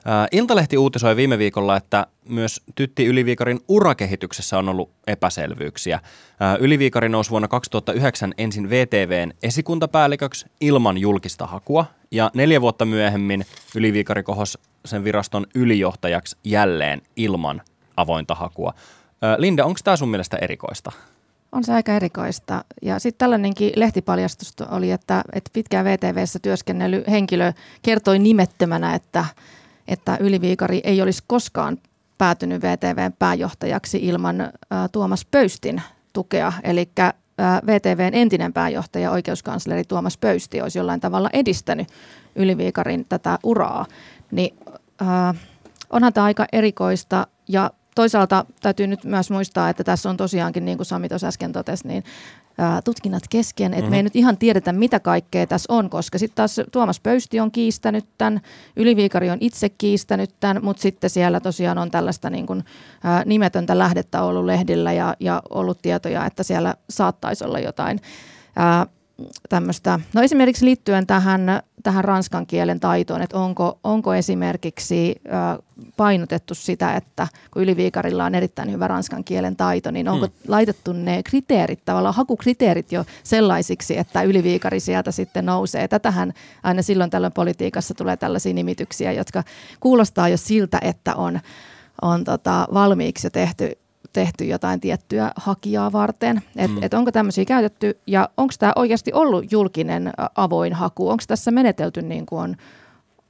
Ää, 0.05 0.27
Iltalehti 0.31 0.77
uutisoi 0.77 1.15
viime 1.15 1.37
viikolla, 1.37 1.77
että 1.77 2.07
myös 2.29 2.61
Tytti 2.75 3.05
Yliviikarin 3.05 3.59
urakehityksessä 3.67 4.57
on 4.57 4.69
ollut 4.69 4.91
epäselvyyksiä. 5.07 5.99
Ää, 6.39 6.55
Yliviikari 6.55 7.09
nousi 7.09 7.29
vuonna 7.29 7.47
2009 7.47 8.33
ensin 8.37 8.69
VTVn 8.69 9.33
esikuntapäälliköksi 9.43 10.45
ilman 10.61 10.97
julkista 10.97 11.47
hakua 11.47 11.85
ja 12.11 12.31
neljä 12.33 12.61
vuotta 12.61 12.85
myöhemmin 12.85 13.45
Yliviikari 13.75 14.23
kohos 14.23 14.57
sen 14.85 15.03
viraston 15.03 15.45
ylijohtajaksi 15.55 16.37
jälleen 16.43 17.01
ilman 17.15 17.61
avointa 17.97 18.35
hakua. 18.35 18.73
Linda, 19.37 19.65
onko 19.65 19.79
tämä 19.83 19.97
sun 19.97 20.09
mielestä 20.09 20.37
erikoista? 20.37 20.91
On 21.51 21.63
se 21.63 21.73
aika 21.73 21.91
erikoista. 21.91 22.65
Ja 22.81 22.99
sitten 22.99 23.17
tällainenkin 23.17 23.71
lehtipaljastus 23.75 24.53
oli, 24.69 24.91
että, 24.91 25.23
että 25.33 25.49
pitkään 25.53 25.85
VTVssä 25.85 26.39
työskennellyt 26.39 27.07
henkilö 27.07 27.53
kertoi 27.81 28.19
nimettömänä, 28.19 28.95
että, 28.95 29.25
että 29.87 30.17
Yliviikari 30.19 30.81
ei 30.83 31.01
olisi 31.01 31.23
koskaan 31.27 31.77
päätynyt 32.17 32.61
VTVn 32.61 33.13
pääjohtajaksi 33.19 33.97
ilman 34.01 34.41
ä, 34.41 34.51
Tuomas 34.91 35.25
Pöystin 35.25 35.81
tukea. 36.13 36.53
Eli 36.63 36.89
VTVn 37.65 38.13
entinen 38.13 38.53
pääjohtaja, 38.53 39.11
oikeuskansleri 39.11 39.83
Tuomas 39.83 40.17
Pöysti, 40.17 40.61
olisi 40.61 40.79
jollain 40.79 40.99
tavalla 40.99 41.29
edistänyt 41.33 41.87
Yliviikarin 42.35 43.05
tätä 43.09 43.39
uraa. 43.43 43.85
Niin 44.31 44.57
äh, 45.01 45.35
onhan 45.89 46.13
tämä 46.13 46.25
aika 46.25 46.45
erikoista 46.51 47.27
ja 47.47 47.71
toisaalta 47.95 48.45
täytyy 48.61 48.87
nyt 48.87 49.03
myös 49.03 49.31
muistaa, 49.31 49.69
että 49.69 49.83
tässä 49.83 50.09
on 50.09 50.17
tosiaankin, 50.17 50.65
niin 50.65 50.77
kuin 50.77 50.85
Sami 50.85 51.09
tuossa 51.09 51.27
äsken 51.27 51.51
totesi, 51.51 51.87
niin 51.87 52.03
ää, 52.57 52.81
tutkinnat 52.81 53.23
kesken, 53.29 53.73
että 53.73 53.81
mm-hmm. 53.81 53.91
me 53.91 53.95
ei 53.95 54.01
mhm. 54.01 54.05
nyt 54.05 54.15
ihan 54.15 54.37
tiedetä, 54.37 54.73
mitä 54.73 54.99
kaikkea 54.99 55.47
tässä 55.47 55.73
on, 55.73 55.89
koska 55.89 56.17
sitten 56.17 56.35
taas 56.35 56.55
Tuomas 56.71 56.99
Pöysti 56.99 57.39
on 57.39 57.51
kiistänyt 57.51 58.05
tämän, 58.17 58.41
Yliviikari 58.75 59.29
on 59.29 59.37
itse 59.41 59.69
kiistänyt 59.69 60.29
tämän, 60.39 60.63
mutta 60.63 60.81
sitten 60.81 61.09
siellä 61.09 61.39
tosiaan 61.39 61.77
on 61.77 61.91
tällaista 61.91 62.29
niin 62.29 62.47
kuin, 62.47 62.63
ää, 63.03 63.23
nimetöntä 63.25 63.77
lähdettä 63.77 64.23
ollut 64.23 64.45
lehdillä 64.45 64.93
ja, 64.93 65.15
ja 65.19 65.41
ollut 65.49 65.81
tietoja, 65.81 66.25
että 66.25 66.43
siellä 66.43 66.75
saattaisi 66.89 67.43
olla 67.45 67.59
jotain 67.59 67.99
ää, 68.55 68.85
tämmöistä, 69.49 69.99
no 70.13 70.21
esimerkiksi 70.21 70.65
liittyen 70.65 71.07
tähän, 71.07 71.41
tähän 71.83 72.03
ranskan 72.03 72.47
kielen 72.47 72.79
taitoon, 72.79 73.21
että 73.21 73.37
onko, 73.37 73.79
onko 73.83 74.13
esimerkiksi 74.13 75.21
painotettu 75.97 76.55
sitä, 76.55 76.95
että 76.95 77.27
kun 77.51 77.61
Yliviikarilla 77.61 78.25
on 78.25 78.35
erittäin 78.35 78.71
hyvä 78.71 78.87
ranskan 78.87 79.23
kielen 79.23 79.55
taito, 79.55 79.91
niin 79.91 80.09
onko 80.09 80.27
mm. 80.27 80.33
laitettu 80.47 80.93
ne 80.93 81.23
kriteerit, 81.23 81.85
tavallaan 81.85 82.15
hakukriteerit 82.15 82.91
jo 82.91 83.05
sellaisiksi, 83.23 83.97
että 83.97 84.21
Yliviikari 84.21 84.79
sieltä 84.79 85.11
sitten 85.11 85.45
nousee. 85.45 85.87
Tätähän 85.87 86.33
aina 86.63 86.81
silloin 86.81 87.09
tällöin 87.09 87.33
politiikassa 87.33 87.93
tulee 87.93 88.17
tällaisia 88.17 88.53
nimityksiä, 88.53 89.11
jotka 89.11 89.43
kuulostaa 89.79 90.29
jo 90.29 90.37
siltä, 90.37 90.79
että 90.81 91.15
on, 91.15 91.39
on 92.01 92.23
tota 92.23 92.67
valmiiksi 92.73 93.27
jo 93.27 93.31
tehty 93.31 93.81
tehty 94.13 94.45
jotain 94.45 94.79
tiettyä 94.79 95.31
hakijaa 95.35 95.91
varten. 95.91 96.41
Et, 96.55 96.71
mm. 96.71 96.83
et 96.83 96.93
onko 96.93 97.11
tämmöisiä 97.11 97.45
käytetty 97.45 97.99
ja 98.07 98.29
onko 98.37 98.53
tämä 98.59 98.73
oikeasti 98.75 99.13
ollut 99.13 99.51
julkinen 99.51 100.11
avoin 100.35 100.73
haku? 100.73 101.09
Onko 101.09 101.23
tässä 101.27 101.51
menetelty 101.51 102.01
niin 102.01 102.25
kuin 102.25 102.41
on 102.41 102.55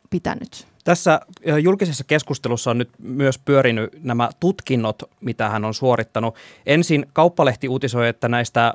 pitänyt? 0.10 0.68
Tässä 0.84 1.22
julkisessa 1.62 2.04
keskustelussa 2.04 2.72
on 2.72 2.78
nyt 2.78 2.90
myös 3.00 3.38
pyörinyt 3.38 4.04
nämä 4.04 4.30
tutkinnot, 4.40 5.04
mitä 5.22 5.50
hän 5.50 5.66
on 5.66 5.74
suorittanut. 5.74 6.36
Ensin 6.66 7.06
Kauppalehti 7.14 7.70
uutisoi, 7.70 8.08
että 8.08 8.28
näistä 8.28 8.74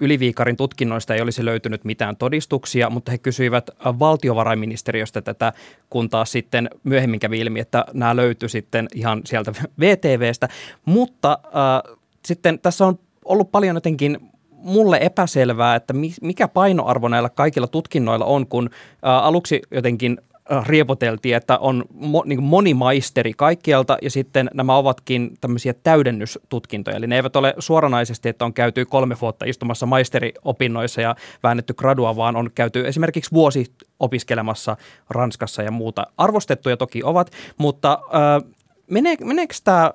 Yliviikarin 0.00 0.56
tutkinnoista 0.56 1.14
ei 1.14 1.20
olisi 1.20 1.44
löytynyt 1.44 1.84
mitään 1.84 2.16
todistuksia, 2.16 2.90
mutta 2.90 3.10
he 3.10 3.18
kysyivät 3.18 3.70
valtiovarainministeriöstä 3.84 5.22
tätä, 5.22 5.52
kun 5.90 6.08
taas 6.08 6.32
sitten 6.32 6.70
myöhemmin 6.84 7.20
kävi 7.20 7.40
ilmi, 7.40 7.60
että 7.60 7.84
nämä 7.92 8.16
löytyi 8.16 8.48
sitten 8.48 8.88
ihan 8.94 9.20
sieltä 9.24 9.52
VTVstä. 9.80 10.48
Mutta 10.84 11.38
äh, 11.46 11.96
sitten 12.24 12.58
tässä 12.58 12.86
on 12.86 12.98
ollut 13.24 13.52
paljon 13.52 13.76
jotenkin 13.76 14.18
mulle 14.50 14.98
epäselvää, 15.00 15.76
että 15.76 15.94
mikä 16.22 16.48
painoarvo 16.48 17.08
näillä 17.08 17.28
kaikilla 17.28 17.66
tutkinnoilla 17.66 18.24
on, 18.24 18.46
kun 18.46 18.70
ä, 19.06 19.18
aluksi 19.18 19.62
jotenkin 19.70 20.18
Äh, 20.31 20.31
riepoteltiin, 20.66 21.36
että 21.36 21.58
on 21.58 21.84
mo, 21.94 22.22
niin 22.26 22.42
moni 22.42 22.74
maisteri 22.74 23.32
kaikkialta 23.36 23.98
ja 24.02 24.10
sitten 24.10 24.50
nämä 24.54 24.76
ovatkin 24.76 25.30
tämmöisiä 25.40 25.74
täydennystutkintoja. 25.82 26.96
Eli 26.96 27.06
ne 27.06 27.16
eivät 27.16 27.36
ole 27.36 27.54
suoranaisesti, 27.58 28.28
että 28.28 28.44
on 28.44 28.54
käyty 28.54 28.84
kolme 28.84 29.16
vuotta 29.20 29.44
istumassa 29.44 29.86
maisteriopinnoissa 29.86 31.00
ja 31.00 31.16
väännetty 31.42 31.74
gradua, 31.74 32.16
vaan 32.16 32.36
on 32.36 32.50
käyty 32.54 32.88
esimerkiksi 32.88 33.30
vuosi 33.32 33.66
opiskelemassa 34.00 34.76
Ranskassa 35.10 35.62
ja 35.62 35.70
muuta. 35.70 36.06
Arvostettuja 36.16 36.76
toki 36.76 37.02
ovat, 37.04 37.30
mutta 37.58 37.92
äh, 37.92 38.50
menee, 38.90 39.16
meneekö 39.24 39.54
tämä 39.64 39.92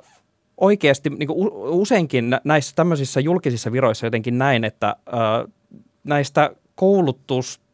oikeasti 0.58 1.10
niin 1.10 1.30
useinkin 1.56 2.38
näissä 2.44 2.76
tämmöisissä 2.76 3.20
julkisissa 3.20 3.72
viroissa 3.72 4.06
jotenkin 4.06 4.38
näin, 4.38 4.64
että 4.64 4.88
äh, 4.88 5.54
näistä 6.04 6.52
koulutus 6.76 7.67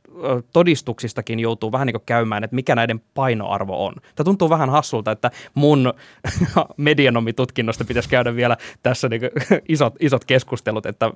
todistuksistakin 0.53 1.39
joutuu 1.39 1.71
vähän 1.71 1.85
niin 1.87 1.93
kuin 1.93 2.03
käymään, 2.05 2.43
että 2.43 2.55
mikä 2.55 2.75
näiden 2.75 3.01
painoarvo 3.13 3.85
on. 3.85 3.93
Tämä 4.15 4.25
tuntuu 4.25 4.49
vähän 4.49 4.69
hassulta, 4.69 5.11
että 5.11 5.31
mun 5.53 5.93
medianomitutkinnosta 6.77 7.85
pitäisi 7.85 8.09
käydä 8.09 8.35
vielä 8.35 8.57
tässä 8.83 9.09
niin 9.09 9.21
isot, 9.69 9.95
isot 9.99 10.25
keskustelut, 10.25 10.85
että 10.85 11.11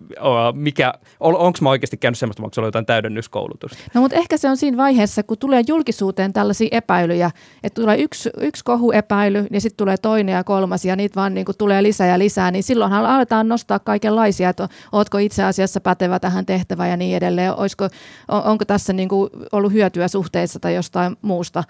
mikä, 0.53 0.93
on, 1.19 1.35
onko 1.35 1.59
mä 1.61 1.69
oikeasti 1.69 1.97
käynyt 1.97 2.17
semmoista, 2.17 2.43
onko 2.43 2.53
se 2.53 2.61
jotain 2.61 2.85
täydennyskoulutusta. 2.85 3.77
No 3.93 4.01
mutta 4.01 4.17
ehkä 4.17 4.37
se 4.37 4.49
on 4.49 4.57
siinä 4.57 4.77
vaiheessa, 4.77 5.23
kun 5.23 5.37
tulee 5.37 5.63
julkisuuteen 5.67 6.33
tällaisia 6.33 6.67
epäilyjä, 6.71 7.31
että 7.63 7.81
tulee 7.81 7.97
yksi, 7.97 8.29
yksi 8.37 8.63
kohuepäily 8.63 9.47
ja 9.51 9.61
sitten 9.61 9.77
tulee 9.77 9.97
toinen 9.97 10.33
ja 10.33 10.43
kolmas 10.43 10.85
ja 10.85 10.95
niitä 10.95 11.15
vaan 11.15 11.33
niin 11.33 11.45
kuin 11.45 11.57
tulee 11.57 11.83
lisää 11.83 12.07
ja 12.07 12.19
lisää, 12.19 12.51
niin 12.51 12.63
silloinhan 12.63 13.05
aletaan 13.05 13.47
nostaa 13.47 13.79
kaikenlaisia, 13.79 14.49
että 14.49 14.69
ootko 14.91 15.17
itse 15.17 15.43
asiassa 15.43 15.81
pätevä 15.81 16.19
tähän 16.19 16.45
tehtävään 16.45 16.89
ja 16.89 16.97
niin 16.97 17.17
edelleen. 17.17 17.55
Olisiko, 17.55 17.83
on, 18.27 18.43
onko 18.43 18.65
tässä 18.65 18.86
tässä 18.87 18.93
niin 18.93 19.09
kuin 19.09 19.29
ollut 19.51 19.73
hyötyä 19.73 20.07
suhteessa 20.07 20.59
tai 20.59 20.75
jostain 20.75 21.17
muusta. 21.21 21.63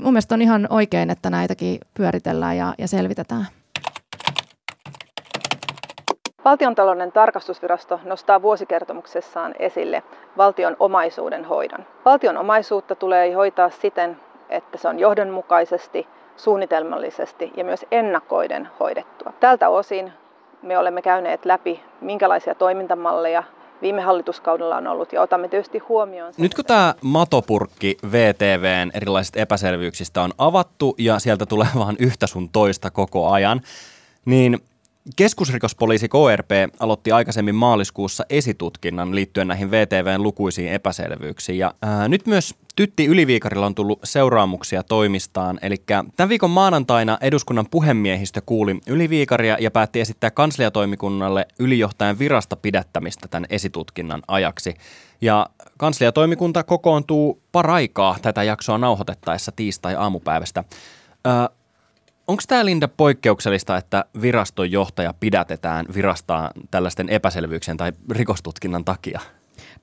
Mun 0.00 0.12
mielestä 0.12 0.34
on 0.34 0.42
ihan 0.42 0.66
oikein, 0.70 1.10
että 1.10 1.30
näitäkin 1.30 1.78
pyöritellään 1.94 2.56
ja, 2.56 2.74
ja 2.78 2.88
selvitetään. 2.88 3.46
Valtiontalouden 6.44 7.12
tarkastusvirasto 7.12 8.00
nostaa 8.04 8.42
vuosikertomuksessaan 8.42 9.54
esille 9.58 10.02
valtion 10.36 10.76
omaisuuden 10.78 11.44
hoidon. 11.44 11.86
Valtion 12.04 12.36
omaisuutta 12.36 12.94
tulee 12.94 13.32
hoitaa 13.32 13.70
siten, 13.70 14.20
että 14.48 14.78
se 14.78 14.88
on 14.88 14.98
johdonmukaisesti, 14.98 16.06
suunnitelmallisesti 16.36 17.52
ja 17.56 17.64
myös 17.64 17.86
ennakoiden 17.90 18.68
hoidettua. 18.80 19.32
Tältä 19.40 19.68
osin 19.68 20.12
me 20.62 20.78
olemme 20.78 21.02
käyneet 21.02 21.44
läpi, 21.44 21.80
minkälaisia 22.00 22.54
toimintamalleja 22.54 23.42
viime 23.82 24.02
hallituskaudella 24.02 24.76
on 24.76 24.86
ollut 24.86 25.12
ja 25.12 25.22
otamme 25.22 25.48
tietysti 25.48 25.78
huomioon. 25.78 26.34
Nyt 26.36 26.54
kun 26.54 26.64
tämä 26.64 26.94
matopurkki 27.02 27.98
VTVn 28.12 28.90
erilaisista 28.94 29.38
epäselvyyksistä 29.38 30.22
on 30.22 30.32
avattu 30.38 30.94
ja 30.98 31.18
sieltä 31.18 31.46
tulee 31.46 31.68
vaan 31.78 31.96
yhtä 31.98 32.26
sun 32.26 32.48
toista 32.48 32.90
koko 32.90 33.30
ajan, 33.30 33.60
niin 34.24 34.58
Keskusrikospoliisi 35.16 36.08
KRP 36.08 36.50
aloitti 36.80 37.12
aikaisemmin 37.12 37.54
maaliskuussa 37.54 38.24
esitutkinnan 38.30 39.14
liittyen 39.14 39.48
näihin 39.48 39.70
VTVn 39.70 40.22
lukuisiin 40.22 40.72
epäselvyyksiin. 40.72 41.58
Ja 41.58 41.74
ää, 41.82 42.08
nyt 42.08 42.26
myös 42.26 42.54
Tytti 42.78 43.06
Yliviikarilla 43.06 43.66
on 43.66 43.74
tullut 43.74 43.98
seuraamuksia 44.04 44.82
toimistaan. 44.82 45.58
Eli 45.62 45.76
tämän 46.16 46.28
viikon 46.28 46.50
maanantaina 46.50 47.18
eduskunnan 47.20 47.66
puhemiehistö 47.70 48.40
kuuli 48.46 48.80
Yliviikaria 48.86 49.56
ja 49.60 49.70
päätti 49.70 50.00
esittää 50.00 50.30
kansliatoimikunnalle 50.30 51.46
ylijohtajan 51.58 52.18
virasta 52.18 52.56
pidättämistä 52.56 53.28
tämän 53.28 53.46
esitutkinnan 53.50 54.22
ajaksi. 54.28 54.74
Ja 55.20 55.46
kansliatoimikunta 55.78 56.64
kokoontuu 56.64 57.42
paraikaa 57.52 58.16
tätä 58.22 58.42
jaksoa 58.42 58.78
nauhoitettaessa 58.78 59.52
tiistai-aamupäivästä. 59.52 60.64
Onko 62.28 62.42
tämä 62.48 62.64
Linda 62.64 62.88
poikkeuksellista, 62.88 63.76
että 63.76 64.04
viraston 64.20 64.70
johtaja 64.70 65.14
pidätetään 65.20 65.86
virastaan 65.94 66.50
tällaisten 66.70 67.08
epäselvyyksien 67.08 67.76
tai 67.76 67.92
rikostutkinnan 68.10 68.84
takia? 68.84 69.20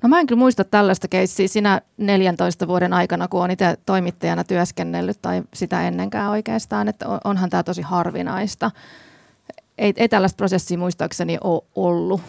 No 0.03 0.09
mä 0.09 0.19
en 0.19 0.27
kyllä 0.27 0.39
muista 0.39 0.63
tällaista 0.63 1.07
keissiä 1.07 1.47
sinä 1.47 1.81
14 1.97 2.67
vuoden 2.67 2.93
aikana, 2.93 3.27
kun 3.27 3.39
olen 3.39 3.51
itse 3.51 3.77
toimittajana 3.85 4.43
työskennellyt 4.43 5.21
tai 5.21 5.43
sitä 5.53 5.87
ennenkään 5.87 6.31
oikeastaan, 6.31 6.87
että 6.87 7.05
onhan 7.23 7.49
tämä 7.49 7.63
tosi 7.63 7.81
harvinaista. 7.81 8.71
Ei, 9.77 9.93
ei 9.97 10.09
tällaista 10.09 10.37
prosessia 10.37 10.77
muistaakseni 10.77 11.37
ole 11.43 11.63
ollut. 11.75 12.21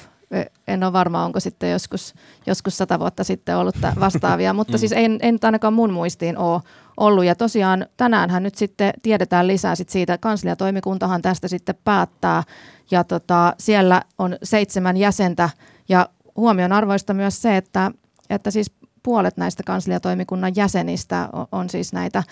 En 0.69 0.85
ole 0.85 0.93
varma, 0.93 1.25
onko 1.25 1.41
sitten 1.41 1.71
joskus, 1.71 2.15
joskus 2.47 2.77
sata 2.77 2.99
vuotta 2.99 3.25
sitten 3.25 3.57
ollut 3.57 3.77
vastaavia, 4.01 4.53
mutta 4.53 4.73
mm. 4.73 4.79
siis 4.79 4.93
en, 4.93 5.19
en 5.23 5.39
ainakaan 5.43 5.73
mun 5.73 5.93
muistiin 5.93 6.39
ole 6.39 6.61
ollut. 6.97 7.25
Ja 7.25 7.35
tosiaan 7.35 7.87
tänäänhän 7.97 8.43
nyt 8.43 8.55
sitten 8.55 8.93
tiedetään 9.03 9.47
lisää 9.47 9.75
sit 9.75 9.89
siitä, 9.89 10.19
kansliatoimikuntahan 10.19 11.23
tästä 11.23 11.49
sitten 11.49 11.75
päättää. 11.85 12.43
Ja 12.91 13.05
tota, 13.05 13.55
siellä 13.59 14.03
on 14.19 14.37
seitsemän 14.43 14.97
jäsentä 14.97 15.51
ja 15.89 16.09
huomion 16.37 16.73
arvoista 16.73 17.15
myös 17.15 17.43
se, 17.43 17.57
että, 17.57 17.91
että 18.31 18.51
siis 18.51 18.73
puolet 19.03 19.37
näistä 19.37 19.63
kansliatoimikunnan 19.63 20.53
jäsenistä 20.57 21.29
on, 21.33 21.47
on 21.53 21.71
siis 21.71 21.93
näitä, 21.93 22.23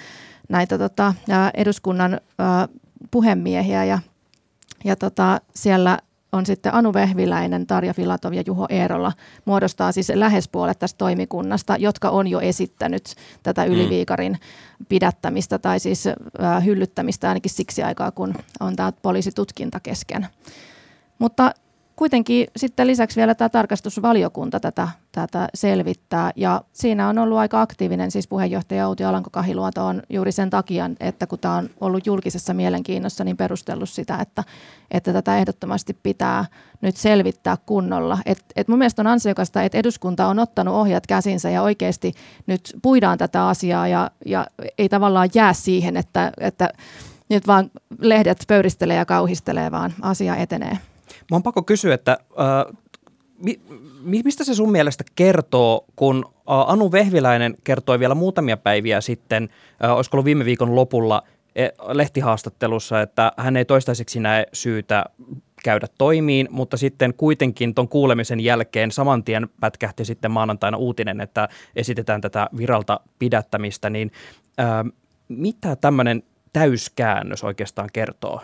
näitä 0.48 0.78
tota, 0.78 1.14
eduskunnan 1.54 2.14
ä, 2.14 2.18
puhemiehiä 3.10 3.84
ja, 3.84 3.98
ja 4.84 4.96
tota, 4.96 5.40
siellä 5.54 5.98
on 6.34 6.46
sitten 6.46 6.74
Anu 6.74 6.94
Vehviläinen, 6.94 7.66
Tarja 7.66 7.94
Filatov 7.94 8.32
ja 8.32 8.42
Juho 8.46 8.66
Eerola 8.68 9.12
muodostaa 9.44 9.92
siis 9.92 10.12
lähes 10.14 10.48
puolet 10.48 10.78
tästä 10.78 10.98
toimikunnasta, 10.98 11.76
jotka 11.76 12.10
on 12.10 12.26
jo 12.26 12.40
esittänyt 12.40 13.14
tätä 13.42 13.66
mm. 13.66 13.72
Yliviikarin 13.72 14.38
pidättämistä 14.88 15.58
tai 15.58 15.80
siis 15.80 16.04
hyllyttämistä 16.64 17.28
ainakin 17.28 17.50
siksi 17.50 17.82
aikaa, 17.82 18.10
kun 18.10 18.34
on 18.60 18.76
tämä 18.76 18.92
poliisitutkinta 18.92 19.80
kesken. 19.80 20.26
Mutta 21.18 21.50
kuitenkin 21.96 22.46
sitten 22.56 22.86
lisäksi 22.86 23.16
vielä 23.16 23.34
tämä 23.34 23.48
tarkastusvaliokunta 23.48 24.60
tätä, 24.60 24.88
tätä 25.12 25.48
selvittää 25.54 26.32
ja 26.36 26.62
siinä 26.72 27.08
on 27.08 27.18
ollut 27.18 27.38
aika 27.38 27.60
aktiivinen 27.60 28.10
siis 28.10 28.28
puheenjohtaja 28.28 28.88
Outi 28.88 29.04
Alanko-Kahiluoto 29.04 29.86
on 29.86 30.02
juuri 30.10 30.32
sen 30.32 30.50
takia, 30.50 30.90
että 31.00 31.26
kun 31.26 31.38
tämä 31.38 31.56
on 31.56 31.70
ollut 31.80 32.06
julkisessa 32.06 32.54
mielenkiinnossa, 32.54 33.24
niin 33.24 33.36
perustellut 33.36 33.88
sitä, 33.88 34.18
että, 34.20 34.44
että 34.90 35.12
tätä 35.12 35.38
ehdottomasti 35.38 35.96
pitää 36.02 36.44
nyt 36.80 36.96
selvittää 36.96 37.56
kunnolla. 37.66 38.18
Et, 38.26 38.44
et 38.56 38.68
mun 38.68 38.78
mielestä 38.78 39.02
on 39.02 39.06
ansiokasta, 39.06 39.62
että 39.62 39.78
eduskunta 39.78 40.26
on 40.26 40.38
ottanut 40.38 40.74
ohjat 40.74 41.06
käsinsä 41.06 41.50
ja 41.50 41.62
oikeasti 41.62 42.12
nyt 42.46 42.76
puidaan 42.82 43.18
tätä 43.18 43.48
asiaa 43.48 43.88
ja, 43.88 44.10
ja 44.26 44.46
ei 44.78 44.88
tavallaan 44.88 45.30
jää 45.34 45.52
siihen, 45.52 45.96
että, 45.96 46.32
että 46.40 46.68
nyt 47.28 47.46
vaan 47.46 47.70
lehdet 47.98 48.44
pöyristelee 48.48 48.96
ja 48.96 49.04
kauhistelee, 49.04 49.70
vaan 49.70 49.94
asia 50.02 50.36
etenee. 50.36 50.78
Mä 51.30 51.36
on 51.36 51.42
pakko 51.42 51.62
kysyä, 51.62 51.94
että 51.94 52.18
äh, 52.40 52.74
mi, 54.02 54.20
mistä 54.24 54.44
se 54.44 54.54
sun 54.54 54.72
mielestä 54.72 55.04
kertoo, 55.14 55.84
kun 55.96 56.24
Anu 56.46 56.92
Vehviläinen 56.92 57.54
kertoi 57.64 57.98
vielä 57.98 58.14
muutamia 58.14 58.56
päiviä 58.56 59.00
sitten, 59.00 59.48
olisiko 59.96 60.16
ollut 60.16 60.24
viime 60.24 60.44
viikon 60.44 60.74
lopulla 60.74 61.22
e, 61.56 61.68
lehtihaastattelussa, 61.88 63.02
että 63.02 63.32
hän 63.36 63.56
ei 63.56 63.64
toistaiseksi 63.64 64.20
näe 64.20 64.46
syytä 64.52 65.04
käydä 65.64 65.86
toimiin, 65.98 66.48
mutta 66.50 66.76
sitten 66.76 67.14
kuitenkin 67.14 67.74
tuon 67.74 67.88
kuulemisen 67.88 68.40
jälkeen 68.40 68.90
saman 68.90 69.24
tien 69.24 69.48
pätkähti 69.60 70.04
sitten 70.04 70.30
maanantaina 70.30 70.76
uutinen, 70.76 71.20
että 71.20 71.48
esitetään 71.76 72.20
tätä 72.20 72.48
viralta 72.56 73.00
pidättämistä, 73.18 73.90
niin 73.90 74.12
ää, 74.58 74.84
mitä 75.28 75.76
tämmöinen 75.76 76.22
täyskäännös 76.52 77.44
oikeastaan 77.44 77.88
kertoo? 77.92 78.40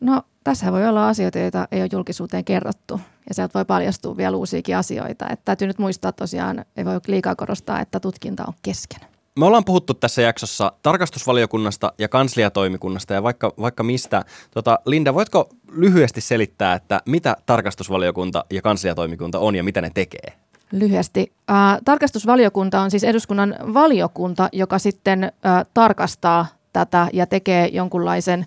No 0.00 0.22
tässä 0.44 0.72
voi 0.72 0.88
olla 0.88 1.08
asioita, 1.08 1.38
joita 1.38 1.68
ei 1.72 1.80
ole 1.80 1.88
julkisuuteen 1.92 2.44
kerrottu 2.44 3.00
ja 3.28 3.34
sieltä 3.34 3.54
voi 3.54 3.64
paljastua 3.64 4.16
vielä 4.16 4.36
uusiakin 4.36 4.76
asioita. 4.76 5.28
Että 5.28 5.44
täytyy 5.44 5.66
nyt 5.66 5.78
muistaa 5.78 6.12
tosiaan, 6.12 6.64
ei 6.76 6.84
voi 6.84 7.00
liikaa 7.06 7.36
korostaa, 7.36 7.80
että 7.80 8.00
tutkinta 8.00 8.44
on 8.46 8.54
kesken. 8.62 9.00
Me 9.38 9.46
ollaan 9.46 9.64
puhuttu 9.64 9.94
tässä 9.94 10.22
jaksossa 10.22 10.72
tarkastusvaliokunnasta 10.82 11.92
ja 11.98 12.08
kansliatoimikunnasta 12.08 13.14
ja 13.14 13.22
vaikka, 13.22 13.52
vaikka 13.60 13.82
mistä. 13.82 14.24
Tota, 14.50 14.78
Linda, 14.86 15.14
voitko 15.14 15.48
lyhyesti 15.72 16.20
selittää, 16.20 16.74
että 16.74 17.00
mitä 17.06 17.36
tarkastusvaliokunta 17.46 18.44
ja 18.50 18.62
kansliatoimikunta 18.62 19.38
on 19.38 19.56
ja 19.56 19.64
mitä 19.64 19.80
ne 19.80 19.90
tekee? 19.94 20.32
Lyhyesti. 20.72 21.32
Äh, 21.50 21.78
tarkastusvaliokunta 21.84 22.80
on 22.80 22.90
siis 22.90 23.04
eduskunnan 23.04 23.56
valiokunta, 23.74 24.48
joka 24.52 24.78
sitten 24.78 25.24
äh, 25.24 25.30
tarkastaa 25.74 26.46
tätä 26.72 27.08
ja 27.12 27.26
tekee 27.26 27.68
jonkunlaisen 27.72 28.44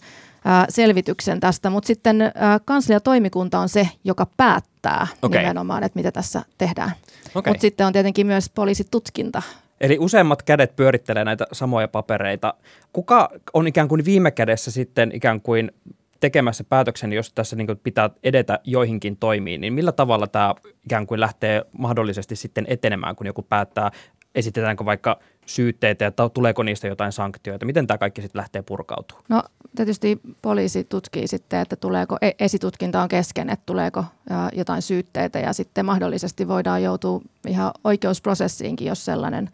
selvityksen 0.70 1.40
tästä, 1.40 1.70
mutta 1.70 1.88
sitten 1.88 2.32
kansliatoimikunta 2.66 3.60
on 3.60 3.70
se, 3.70 3.90
joka 4.04 4.28
päättää 4.38 5.08
okay. 5.22 5.42
nimenomaan, 5.42 5.84
että 5.84 6.00
mitä 6.00 6.12
tässä 6.12 6.42
tehdään. 6.58 6.92
Okay. 7.36 7.52
Mutta 7.52 7.62
sitten 7.62 7.88
on 7.88 7.94
tietenkin 7.94 8.28
myös 8.28 8.50
poliisitutkinta, 8.50 9.42
Eli 9.82 9.98
useimmat 10.00 10.44
kädet 10.44 10.76
pyörittelee 10.76 11.26
näitä 11.26 11.48
samoja 11.52 11.88
papereita. 11.88 12.54
Kuka 12.94 13.30
on 13.54 13.68
ikään 13.68 13.88
kuin 13.88 14.06
viime 14.06 14.32
kädessä 14.32 14.72
sitten 14.72 15.12
ikään 15.14 15.42
kuin 15.42 15.72
tekemässä 16.20 16.64
päätöksen, 16.64 17.14
jos 17.14 17.34
tässä 17.34 17.56
niin 17.56 17.68
pitää 17.84 18.10
edetä 18.24 18.60
joihinkin 18.64 19.18
toimiin, 19.18 19.62
niin 19.62 19.74
millä 19.74 19.92
tavalla 19.92 20.28
tämä 20.28 20.56
ikään 20.86 21.08
kuin 21.08 21.20
lähtee 21.20 21.66
mahdollisesti 21.72 22.36
sitten 22.36 22.66
etenemään, 22.68 23.16
kun 23.16 23.28
joku 23.28 23.42
päättää, 23.42 23.92
esitetäänkö 24.36 24.86
vaikka 24.86 25.20
syytteitä 25.46 26.06
ja 26.06 26.12
tuleeko 26.30 26.64
niistä 26.64 26.88
jotain 26.88 27.12
sanktioita? 27.12 27.66
Miten 27.66 27.88
tämä 27.88 27.98
kaikki 27.98 28.22
sitten 28.22 28.40
lähtee 28.40 28.62
purkautumaan? 28.62 29.26
No 29.30 29.44
tietysti 29.76 30.20
poliisi 30.42 30.84
tutkii 30.84 31.28
sitten, 31.28 31.60
että 31.60 31.76
tuleeko, 31.76 32.18
e, 32.22 32.32
esitutkinta 32.40 33.02
on 33.02 33.10
kesken, 33.10 33.50
että 33.50 33.64
tuleeko 33.66 34.06
jotain 34.54 34.82
syytteitä 34.82 35.40
ja 35.40 35.54
sitten 35.54 35.86
mahdollisesti 35.86 36.48
voidaan 36.48 36.84
joutua 36.84 37.22
ihan 37.48 37.72
oikeusprosessiinkin, 37.84 38.88
jos 38.88 39.06
sellainen 39.06 39.50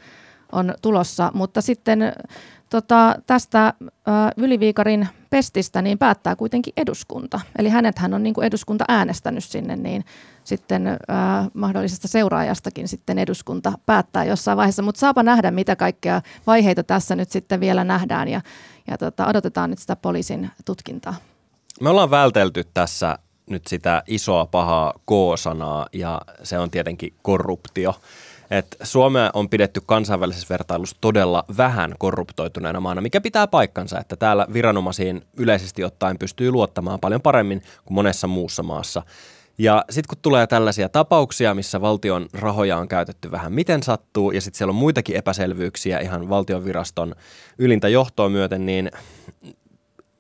on 0.52 0.74
tulossa. 0.82 1.32
Mutta 1.34 1.62
sitten 1.62 2.14
tota, 2.70 3.16
tästä 3.28 3.74
Yliviikarin 4.38 5.08
pestistä 5.30 5.82
niin 5.82 5.98
päättää 5.98 6.36
kuitenkin 6.36 6.74
eduskunta. 6.78 7.40
Eli 7.58 7.70
hänethän 7.70 8.14
on 8.14 8.24
niin 8.24 8.34
kuin 8.34 8.48
eduskunta 8.48 8.86
äänestänyt 8.88 9.44
sinne, 9.44 9.76
niin 9.76 10.06
sitten 10.44 10.88
äh, 10.88 10.98
mahdollisesta 11.54 12.08
seuraajastakin 12.08 12.88
sitten 12.88 13.20
eduskunta 13.20 13.74
päättää 13.86 14.24
jossain 14.24 14.58
vaiheessa. 14.58 14.82
Mutta 14.82 15.00
saapa 15.00 15.24
nähdä, 15.24 15.52
mitä 15.52 15.76
kaikkea 15.76 16.22
vaiheita 16.48 16.84
tässä 16.84 17.16
nyt 17.16 17.32
sitten 17.32 17.60
vielä 17.60 17.84
nähdään 17.84 18.28
ja, 18.28 18.42
ja 18.88 18.98
tota, 18.98 19.28
odotetaan 19.28 19.70
nyt 19.70 19.80
sitä 19.80 19.96
poliisin 19.96 20.52
tutkintaa. 20.66 21.16
Me 21.82 21.90
ollaan 21.90 22.12
vältelty 22.12 22.64
tässä 22.74 23.18
nyt 23.50 23.68
sitä 23.68 24.04
isoa 24.08 24.46
pahaa 24.46 24.94
K-sanaa 24.94 25.88
ja 25.94 26.22
se 26.44 26.60
on 26.60 26.72
tietenkin 26.72 27.14
korruptio. 27.22 27.96
Et 28.52 28.68
Suomea 28.84 29.30
on 29.34 29.50
pidetty 29.50 29.82
kansainvälisessä 29.86 30.48
vertailussa 30.50 30.98
todella 31.02 31.46
vähän 31.58 31.96
korruptoituneena 32.00 32.80
maana, 32.80 33.02
mikä 33.02 33.22
pitää 33.22 33.48
paikkansa, 33.48 34.00
että 34.00 34.16
täällä 34.16 34.48
viranomaisiin 34.54 35.22
yleisesti 35.38 35.84
ottaen 35.84 36.20
pystyy 36.20 36.52
luottamaan 36.52 37.00
paljon 37.00 37.22
paremmin 37.22 37.62
kuin 37.86 37.96
monessa 37.96 38.28
muussa 38.28 38.64
maassa. 38.64 39.04
Ja 39.58 39.86
sitten 39.90 40.10
kun 40.10 40.22
tulee 40.22 40.48
tällaisia 40.48 40.90
tapauksia, 40.90 41.56
missä 41.56 41.82
valtion 41.82 42.28
rahoja 42.34 42.78
on 42.78 42.88
käytetty 42.88 43.32
vähän 43.32 43.54
miten 43.54 43.84
sattuu, 43.84 44.32
ja 44.32 44.42
sitten 44.42 44.58
siellä 44.58 44.72
on 44.72 44.76
muitakin 44.76 45.16
epäselvyyksiä 45.16 46.00
ihan 46.00 46.30
valtion 46.30 46.66
viraston 46.66 47.16
ylintä 47.58 47.88
johtoa 47.88 48.30
myöten, 48.30 48.66
niin 48.66 48.92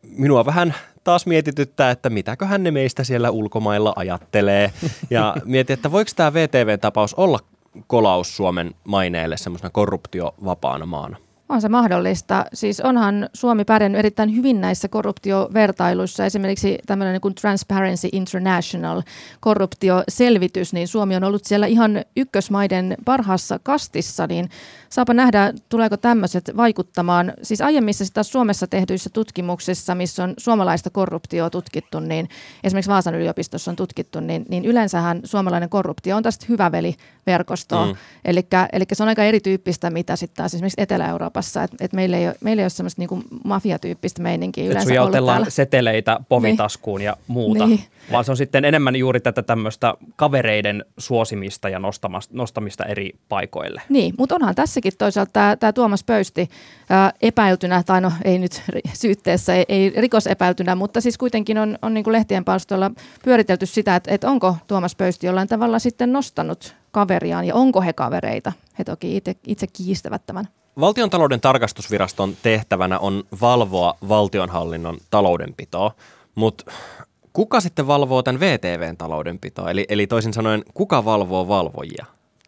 minua 0.01 0.45
vähän 0.45 0.75
taas 1.03 1.25
mietityttää, 1.25 1.91
että 1.91 2.09
mitäköhän 2.09 2.63
ne 2.63 2.71
meistä 2.71 3.03
siellä 3.03 3.29
ulkomailla 3.29 3.93
ajattelee. 3.95 4.73
Ja 5.09 5.35
mietin, 5.45 5.73
että 5.73 5.91
voiko 5.91 6.11
tämä 6.15 6.33
VTV-tapaus 6.33 7.13
olla 7.13 7.39
kolaus 7.87 8.35
Suomen 8.35 8.75
maineelle 8.83 9.37
semmoisena 9.37 9.69
korruptiovapaana 9.69 10.85
maana? 10.85 11.17
On 11.49 11.61
se 11.61 11.69
mahdollista. 11.69 12.45
Siis 12.53 12.79
onhan 12.79 13.29
Suomi 13.33 13.65
pärjännyt 13.65 13.99
erittäin 13.99 14.35
hyvin 14.35 14.61
näissä 14.61 14.87
korruptiovertailuissa. 14.87 16.25
Esimerkiksi 16.25 16.77
tämmöinen 16.85 17.13
niin 17.13 17.21
kuin 17.21 17.35
Transparency 17.35 18.09
International 18.11 19.01
korruptioselvitys, 19.39 20.73
niin 20.73 20.87
Suomi 20.87 21.15
on 21.15 21.23
ollut 21.23 21.45
siellä 21.45 21.67
ihan 21.67 22.01
ykkösmaiden 22.17 22.97
parhaassa 23.05 23.59
kastissa, 23.63 24.27
niin 24.27 24.49
saapa 24.89 25.13
nähdä, 25.13 25.53
tuleeko 25.69 25.97
tämmöiset 25.97 26.51
vaikuttamaan. 26.57 27.33
Siis 27.43 27.61
aiemmissa 27.61 28.05
sitä 28.05 28.23
Suomessa 28.23 28.67
tehdyissä 28.67 29.09
tutkimuksissa, 29.09 29.95
missä 29.95 30.23
on 30.23 30.33
suomalaista 30.37 30.89
korruptioa 30.89 31.49
tutkittu, 31.49 31.99
niin 31.99 32.29
esimerkiksi 32.63 32.91
Vaasan 32.91 33.15
yliopistossa 33.15 33.71
on 33.71 33.75
tutkittu, 33.75 34.19
niin, 34.19 34.45
niin 34.49 34.65
yleensähän 34.65 35.21
suomalainen 35.23 35.69
korruptio 35.69 36.17
on 36.17 36.23
tästä 36.23 36.45
hyvä 36.49 36.71
veli-verkostoa. 36.71 37.85
Mm. 37.85 37.95
Eli 38.25 38.85
se 38.93 39.03
on 39.03 39.09
aika 39.09 39.23
erityyppistä, 39.23 39.89
mitä 39.89 40.15
sitten 40.15 40.37
taas 40.37 40.53
esimerkiksi 40.53 40.81
Etelä-Euroopassa, 40.81 41.38
että 41.39 41.77
et 41.79 41.93
meillä, 41.93 42.17
ei 42.17 42.27
ole, 42.27 42.35
meillä 42.41 42.61
ei 42.61 42.63
ole 42.63 42.69
semmoista 42.69 43.01
niinku 43.01 43.23
mafiatyyppistä 43.43 44.21
meininkiä 44.21 44.65
yleensä 44.65 44.93
Et 44.93 44.99
ollut 44.99 45.47
seteleitä 45.49 46.19
povitaskuun 46.29 46.99
niin. 46.99 47.05
ja 47.05 47.17
muuta, 47.27 47.67
niin. 47.67 47.83
vaan 48.11 48.25
se 48.25 48.31
on 48.31 48.37
sitten 48.37 48.65
enemmän 48.65 48.95
juuri 48.95 49.19
tätä 49.19 49.43
tämmöistä 49.43 49.93
kavereiden 50.15 50.85
suosimista 50.97 51.69
ja 51.69 51.79
nostamista, 51.79 52.37
nostamista 52.37 52.85
eri 52.85 53.11
paikoille. 53.29 53.81
Niin, 53.89 54.13
mutta 54.17 54.35
onhan 54.35 54.55
tässä 54.55 54.69
tässäkin 54.69 54.93
toisaalta 54.97 55.57
tämä, 55.59 55.73
Tuomas 55.73 56.03
Pöysti 56.03 56.49
ää, 56.89 57.13
epäiltynä, 57.21 57.83
tai 57.83 58.01
no 58.01 58.11
ei 58.25 58.39
nyt 58.39 58.61
syytteessä, 58.93 59.55
ei, 59.55 59.65
ei 59.69 59.93
rikosepäiltynä, 59.97 60.75
mutta 60.75 61.01
siis 61.01 61.17
kuitenkin 61.17 61.57
on, 61.57 61.77
on 61.81 61.93
niin 61.93 62.03
kuin 62.03 62.11
lehtien 62.11 62.45
palstoilla 62.45 62.91
pyöritelty 63.23 63.65
sitä, 63.65 63.95
että, 63.95 64.13
että 64.13 64.29
onko 64.29 64.55
Tuomas 64.67 64.95
Pöysti 64.95 65.27
jollain 65.27 65.47
tavalla 65.47 65.79
sitten 65.79 66.13
nostanut 66.13 66.75
kaveriaan 66.91 67.45
ja 67.45 67.55
onko 67.55 67.81
he 67.81 67.93
kavereita. 67.93 68.53
He 68.79 68.83
toki 68.83 69.17
itse, 69.17 69.35
itse 69.47 69.67
kiistävät 69.67 70.25
tämän. 70.25 70.47
Valtiontalouden 70.79 71.41
tarkastusviraston 71.41 72.37
tehtävänä 72.43 72.99
on 72.99 73.23
valvoa 73.41 73.93
valtionhallinnon 74.07 74.97
taloudenpitoa, 75.09 75.91
mutta 76.35 76.71
kuka 77.33 77.61
sitten 77.61 77.87
valvoo 77.87 78.23
tämän 78.23 78.39
VTVn 78.39 78.97
taloudenpitoa? 78.97 79.71
Eli, 79.71 79.85
eli 79.89 80.07
toisin 80.07 80.33
sanoen, 80.33 80.63
kuka 80.73 81.05
valvoo 81.05 81.47
valvojia? 81.47 82.05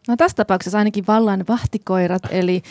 No 0.08 0.16
tässä 0.16 0.36
tapauksessa 0.36 0.78
ainakin 0.78 1.06
vallan 1.06 1.44
vahtikoirat, 1.48 2.22
eli 2.30 2.62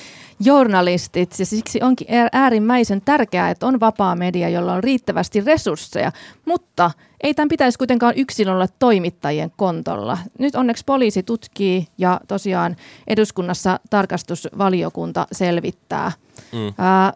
journalistit, 0.44 1.40
ja 1.40 1.46
siksi 1.46 1.80
onkin 1.84 2.08
äärimmäisen 2.32 3.02
tärkeää, 3.02 3.50
että 3.50 3.68
on 3.68 3.80
vapaa 3.80 4.16
media, 4.16 4.50
jolla 4.50 4.74
on 4.74 4.84
riittävästi 4.84 5.42
resursseja, 5.42 6.12
mutta 6.46 6.92
ei 7.24 7.34
tämän 7.34 7.50
pitäisi 7.50 7.78
kuitenkaan 7.78 8.14
yksin 8.16 8.50
olla 8.50 8.68
toimittajien 8.80 9.52
kontolla. 9.58 10.18
Nyt 10.40 10.56
onneksi 10.56 10.84
poliisi 10.86 11.24
tutkii 11.24 11.88
ja 11.98 12.20
tosiaan 12.28 12.76
eduskunnassa 13.08 13.80
tarkastusvaliokunta 13.90 15.28
selvittää. 15.32 16.12
Mm. 16.52 16.74
Ää, 16.78 17.14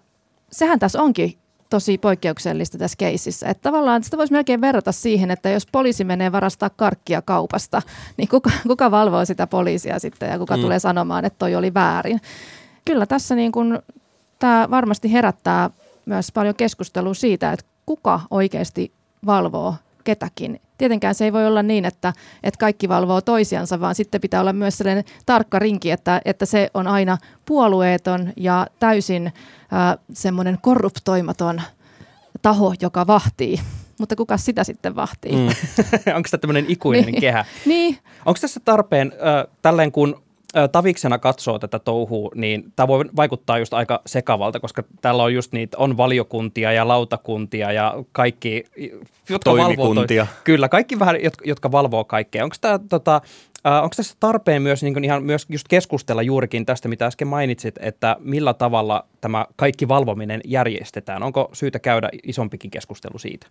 sehän 0.52 0.80
tässä 0.80 1.02
onkin 1.02 1.38
tosi 1.70 1.98
poikkeuksellista 1.98 2.78
tässä 2.78 2.98
keisissä. 2.98 3.48
Että 3.48 3.62
tavallaan 3.62 4.04
sitä 4.04 4.18
voisi 4.18 4.34
melkein 4.34 4.62
verrata 4.62 4.92
siihen, 4.92 5.32
että 5.32 5.50
jos 5.50 5.68
poliisi 5.72 6.04
menee 6.04 6.32
varastaa 6.32 6.70
karkkia 6.70 7.22
kaupasta, 7.22 7.82
niin 8.18 8.28
kuka, 8.28 8.52
kuka 8.68 8.92
valvoo 8.92 9.26
sitä 9.26 9.48
poliisia 9.48 10.00
sitten 10.00 10.30
ja 10.30 10.40
kuka 10.40 10.58
mm. 10.58 10.62
tulee 10.62 10.80
sanomaan, 10.80 11.26
että 11.26 11.40
toi 11.40 11.56
oli 11.56 11.74
väärin. 11.74 12.22
Kyllä 12.86 13.06
tässä 13.06 13.36
niin 13.36 13.52
kuin, 13.52 13.80
tämä 14.40 14.68
varmasti 14.72 15.14
herättää 15.14 15.70
myös 16.06 16.32
paljon 16.32 16.56
keskustelua 16.56 17.14
siitä, 17.14 17.52
että 17.52 17.66
kuka 17.86 18.22
oikeasti 18.32 18.92
valvoo 19.26 19.76
ketäkin. 20.04 20.62
Tietenkään 20.78 21.16
se 21.16 21.26
ei 21.26 21.34
voi 21.34 21.48
olla 21.48 21.64
niin, 21.64 21.86
että, 21.86 22.14
että 22.44 22.58
kaikki 22.58 22.90
valvoo 22.90 23.22
toisiansa, 23.22 23.80
vaan 23.80 23.96
sitten 23.96 24.22
pitää 24.22 24.42
olla 24.42 24.54
myös 24.54 24.78
sellainen 24.78 25.04
tarkka 25.26 25.60
rinki, 25.60 25.92
että, 25.92 26.22
että 26.26 26.46
se 26.46 26.70
on 26.74 26.88
aina 26.88 27.18
puolueeton 27.46 28.34
ja 28.38 28.68
täysin 28.80 29.28
äh, 29.28 29.34
semmoinen 30.14 30.58
korruptoimaton 30.62 31.62
taho, 32.42 32.74
joka 32.82 33.08
vahtii. 33.08 33.60
Mutta 34.00 34.16
kuka 34.16 34.38
sitä 34.38 34.64
sitten 34.64 34.96
vahtii? 34.96 35.32
Mm. 35.32 35.48
Onko 36.16 36.30
tämä 36.32 36.42
tämmöinen 36.42 36.66
ikuinen 36.68 37.06
niin. 37.06 37.22
kehä? 37.22 37.46
Niin. 37.66 37.98
Onko 38.26 38.38
tässä 38.42 38.60
tarpeen 38.66 39.12
äh, 39.14 39.54
tälleen 39.62 39.92
kun 39.92 40.25
taviksena 40.72 41.18
katsoo 41.18 41.60
tätä 41.60 41.80
touhua, 41.80 42.32
niin 42.36 42.74
tämä 42.76 42.88
voi 42.88 43.06
vaikuttaa 43.16 43.60
just 43.60 43.74
aika 43.74 44.02
sekavalta, 44.06 44.60
koska 44.60 44.84
täällä 45.02 45.24
on 45.24 45.34
just 45.34 45.52
niitä, 45.52 45.78
on 45.78 45.98
valiokuntia 45.98 46.72
ja 46.72 46.88
lautakuntia 46.88 47.72
ja 47.72 48.04
kaikki, 48.12 48.64
jotka 49.30 49.52
valvoo 49.52 49.66
Toimikuntia. 49.66 50.26
toi, 50.26 50.36
Kyllä, 50.44 50.70
kaikki 50.70 51.00
vähän, 51.00 51.24
jotka, 51.24 51.46
jotka 51.48 51.72
valvoo 51.72 52.04
kaikkea. 52.04 52.44
Onko 52.44 52.56
tämä 52.62 52.80
tota, 52.90 53.22
onko 53.66 53.94
tässä 53.96 54.16
tarpeen 54.20 54.62
myös 54.62 54.84
niin 54.84 55.04
ihan 55.04 55.24
myös 55.24 55.46
just 55.50 55.68
keskustella 55.68 56.22
juurikin 56.22 56.66
tästä, 56.66 56.88
mitä 56.88 57.06
äsken 57.06 57.28
mainitsit, 57.28 57.76
että 57.80 58.18
millä 58.20 58.54
tavalla 58.54 59.06
tämä 59.22 59.46
kaikki 59.56 59.88
valvominen 59.88 60.42
järjestetään? 60.46 61.24
Onko 61.24 61.50
syytä 61.54 61.80
käydä 61.80 62.10
isompikin 62.24 62.72
keskustelu 62.72 63.20
siitä? 63.20 63.48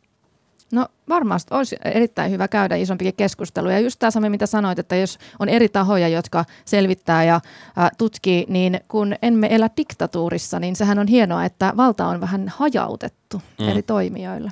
No 0.75 0.87
varmasti 1.09 1.55
olisi 1.55 1.77
erittäin 1.85 2.31
hyvä 2.31 2.49
käydä 2.49 2.77
isompikin 2.77 3.15
keskustelu. 3.15 3.69
Ja 3.69 3.81
just 3.81 3.99
tämä 3.99 4.11
sama, 4.11 4.29
mitä 4.29 4.47
sanoit, 4.47 4.79
että 4.79 4.97
jos 4.97 5.19
on 5.39 5.49
eri 5.49 5.69
tahoja, 5.69 6.09
jotka 6.09 6.45
selvittää 6.65 7.25
ja 7.25 7.35
ä, 7.35 7.91
tutkii, 7.99 8.47
niin 8.49 8.81
kun 8.89 9.15
emme 9.23 9.49
elä 9.51 9.71
diktatuurissa, 9.77 10.61
niin 10.61 10.77
sehän 10.77 10.99
on 10.99 11.07
hienoa, 11.07 11.45
että 11.45 11.73
valta 11.77 12.07
on 12.07 12.21
vähän 12.21 12.49
hajautettu 12.57 13.43
mm. 13.61 13.69
eri 13.69 13.83
toimijoille. 13.83 14.51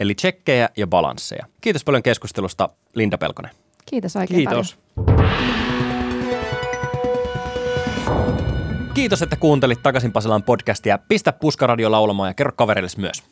Eli 0.00 0.14
tsekkejä 0.14 0.68
ja 0.76 0.86
balansseja. 0.86 1.46
Kiitos 1.60 1.84
paljon 1.84 2.02
keskustelusta, 2.02 2.68
Linda 2.94 3.18
Pelkonen. 3.18 3.50
Kiitos 3.86 4.16
oikein 4.16 4.38
Kiitos. 4.38 4.78
paljon. 4.96 5.28
Kiitos, 8.94 9.22
että 9.22 9.36
kuuntelit 9.36 9.82
Takaisin 9.82 10.12
Pasilaan 10.12 10.42
podcastia. 10.42 10.98
Pistä 11.08 11.32
Puskaradio 11.32 11.90
laulamaan 11.90 12.30
ja 12.30 12.34
kerro 12.34 12.52
kaverille 12.56 12.88
myös. 12.96 13.22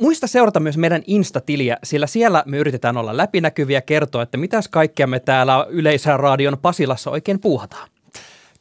Muista 0.00 0.26
seurata 0.26 0.60
myös 0.60 0.76
meidän 0.76 1.02
Insta-tiliä, 1.06 1.76
sillä 1.84 2.06
siellä 2.06 2.42
me 2.46 2.56
yritetään 2.56 2.96
olla 2.96 3.16
läpinäkyviä 3.16 3.76
ja 3.76 3.82
kertoa, 3.82 4.22
että 4.22 4.38
mitäs 4.38 4.68
kaikkea 4.68 5.06
me 5.06 5.20
täällä 5.20 5.66
Yleisradion 5.68 6.58
Pasilassa 6.62 7.10
oikein 7.10 7.40
puuhataan. 7.40 7.88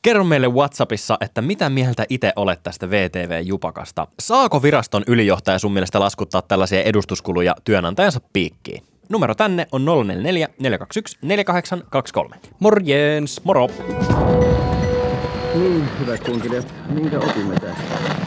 Kerro 0.01 0.23
meille 0.23 0.47
Whatsappissa, 0.47 1.17
että 1.21 1.41
mitä 1.41 1.69
mieltä 1.69 2.05
itse 2.09 2.33
olet 2.35 2.63
tästä 2.63 2.89
VTV-jupakasta. 2.89 4.07
Saako 4.19 4.63
viraston 4.63 5.03
ylijohtaja 5.07 5.59
sun 5.59 5.73
mielestä 5.73 5.99
laskuttaa 5.99 6.41
tällaisia 6.41 6.83
edustuskuluja 6.83 7.55
työnantajansa 7.63 8.19
piikkiin? 8.33 8.83
Numero 9.09 9.35
tänne 9.35 9.67
on 9.71 9.85
044 9.85 10.47
421 10.59 11.17
4823. 11.21 12.35
Morjens! 12.59 13.41
Moro! 13.43 13.67
Niin, 15.53 15.89
hyvät 15.99 16.23
kuuntelijat, 16.23 16.73
minkä 16.89 17.19
opimme 17.19 17.55
tästä? 17.55 18.24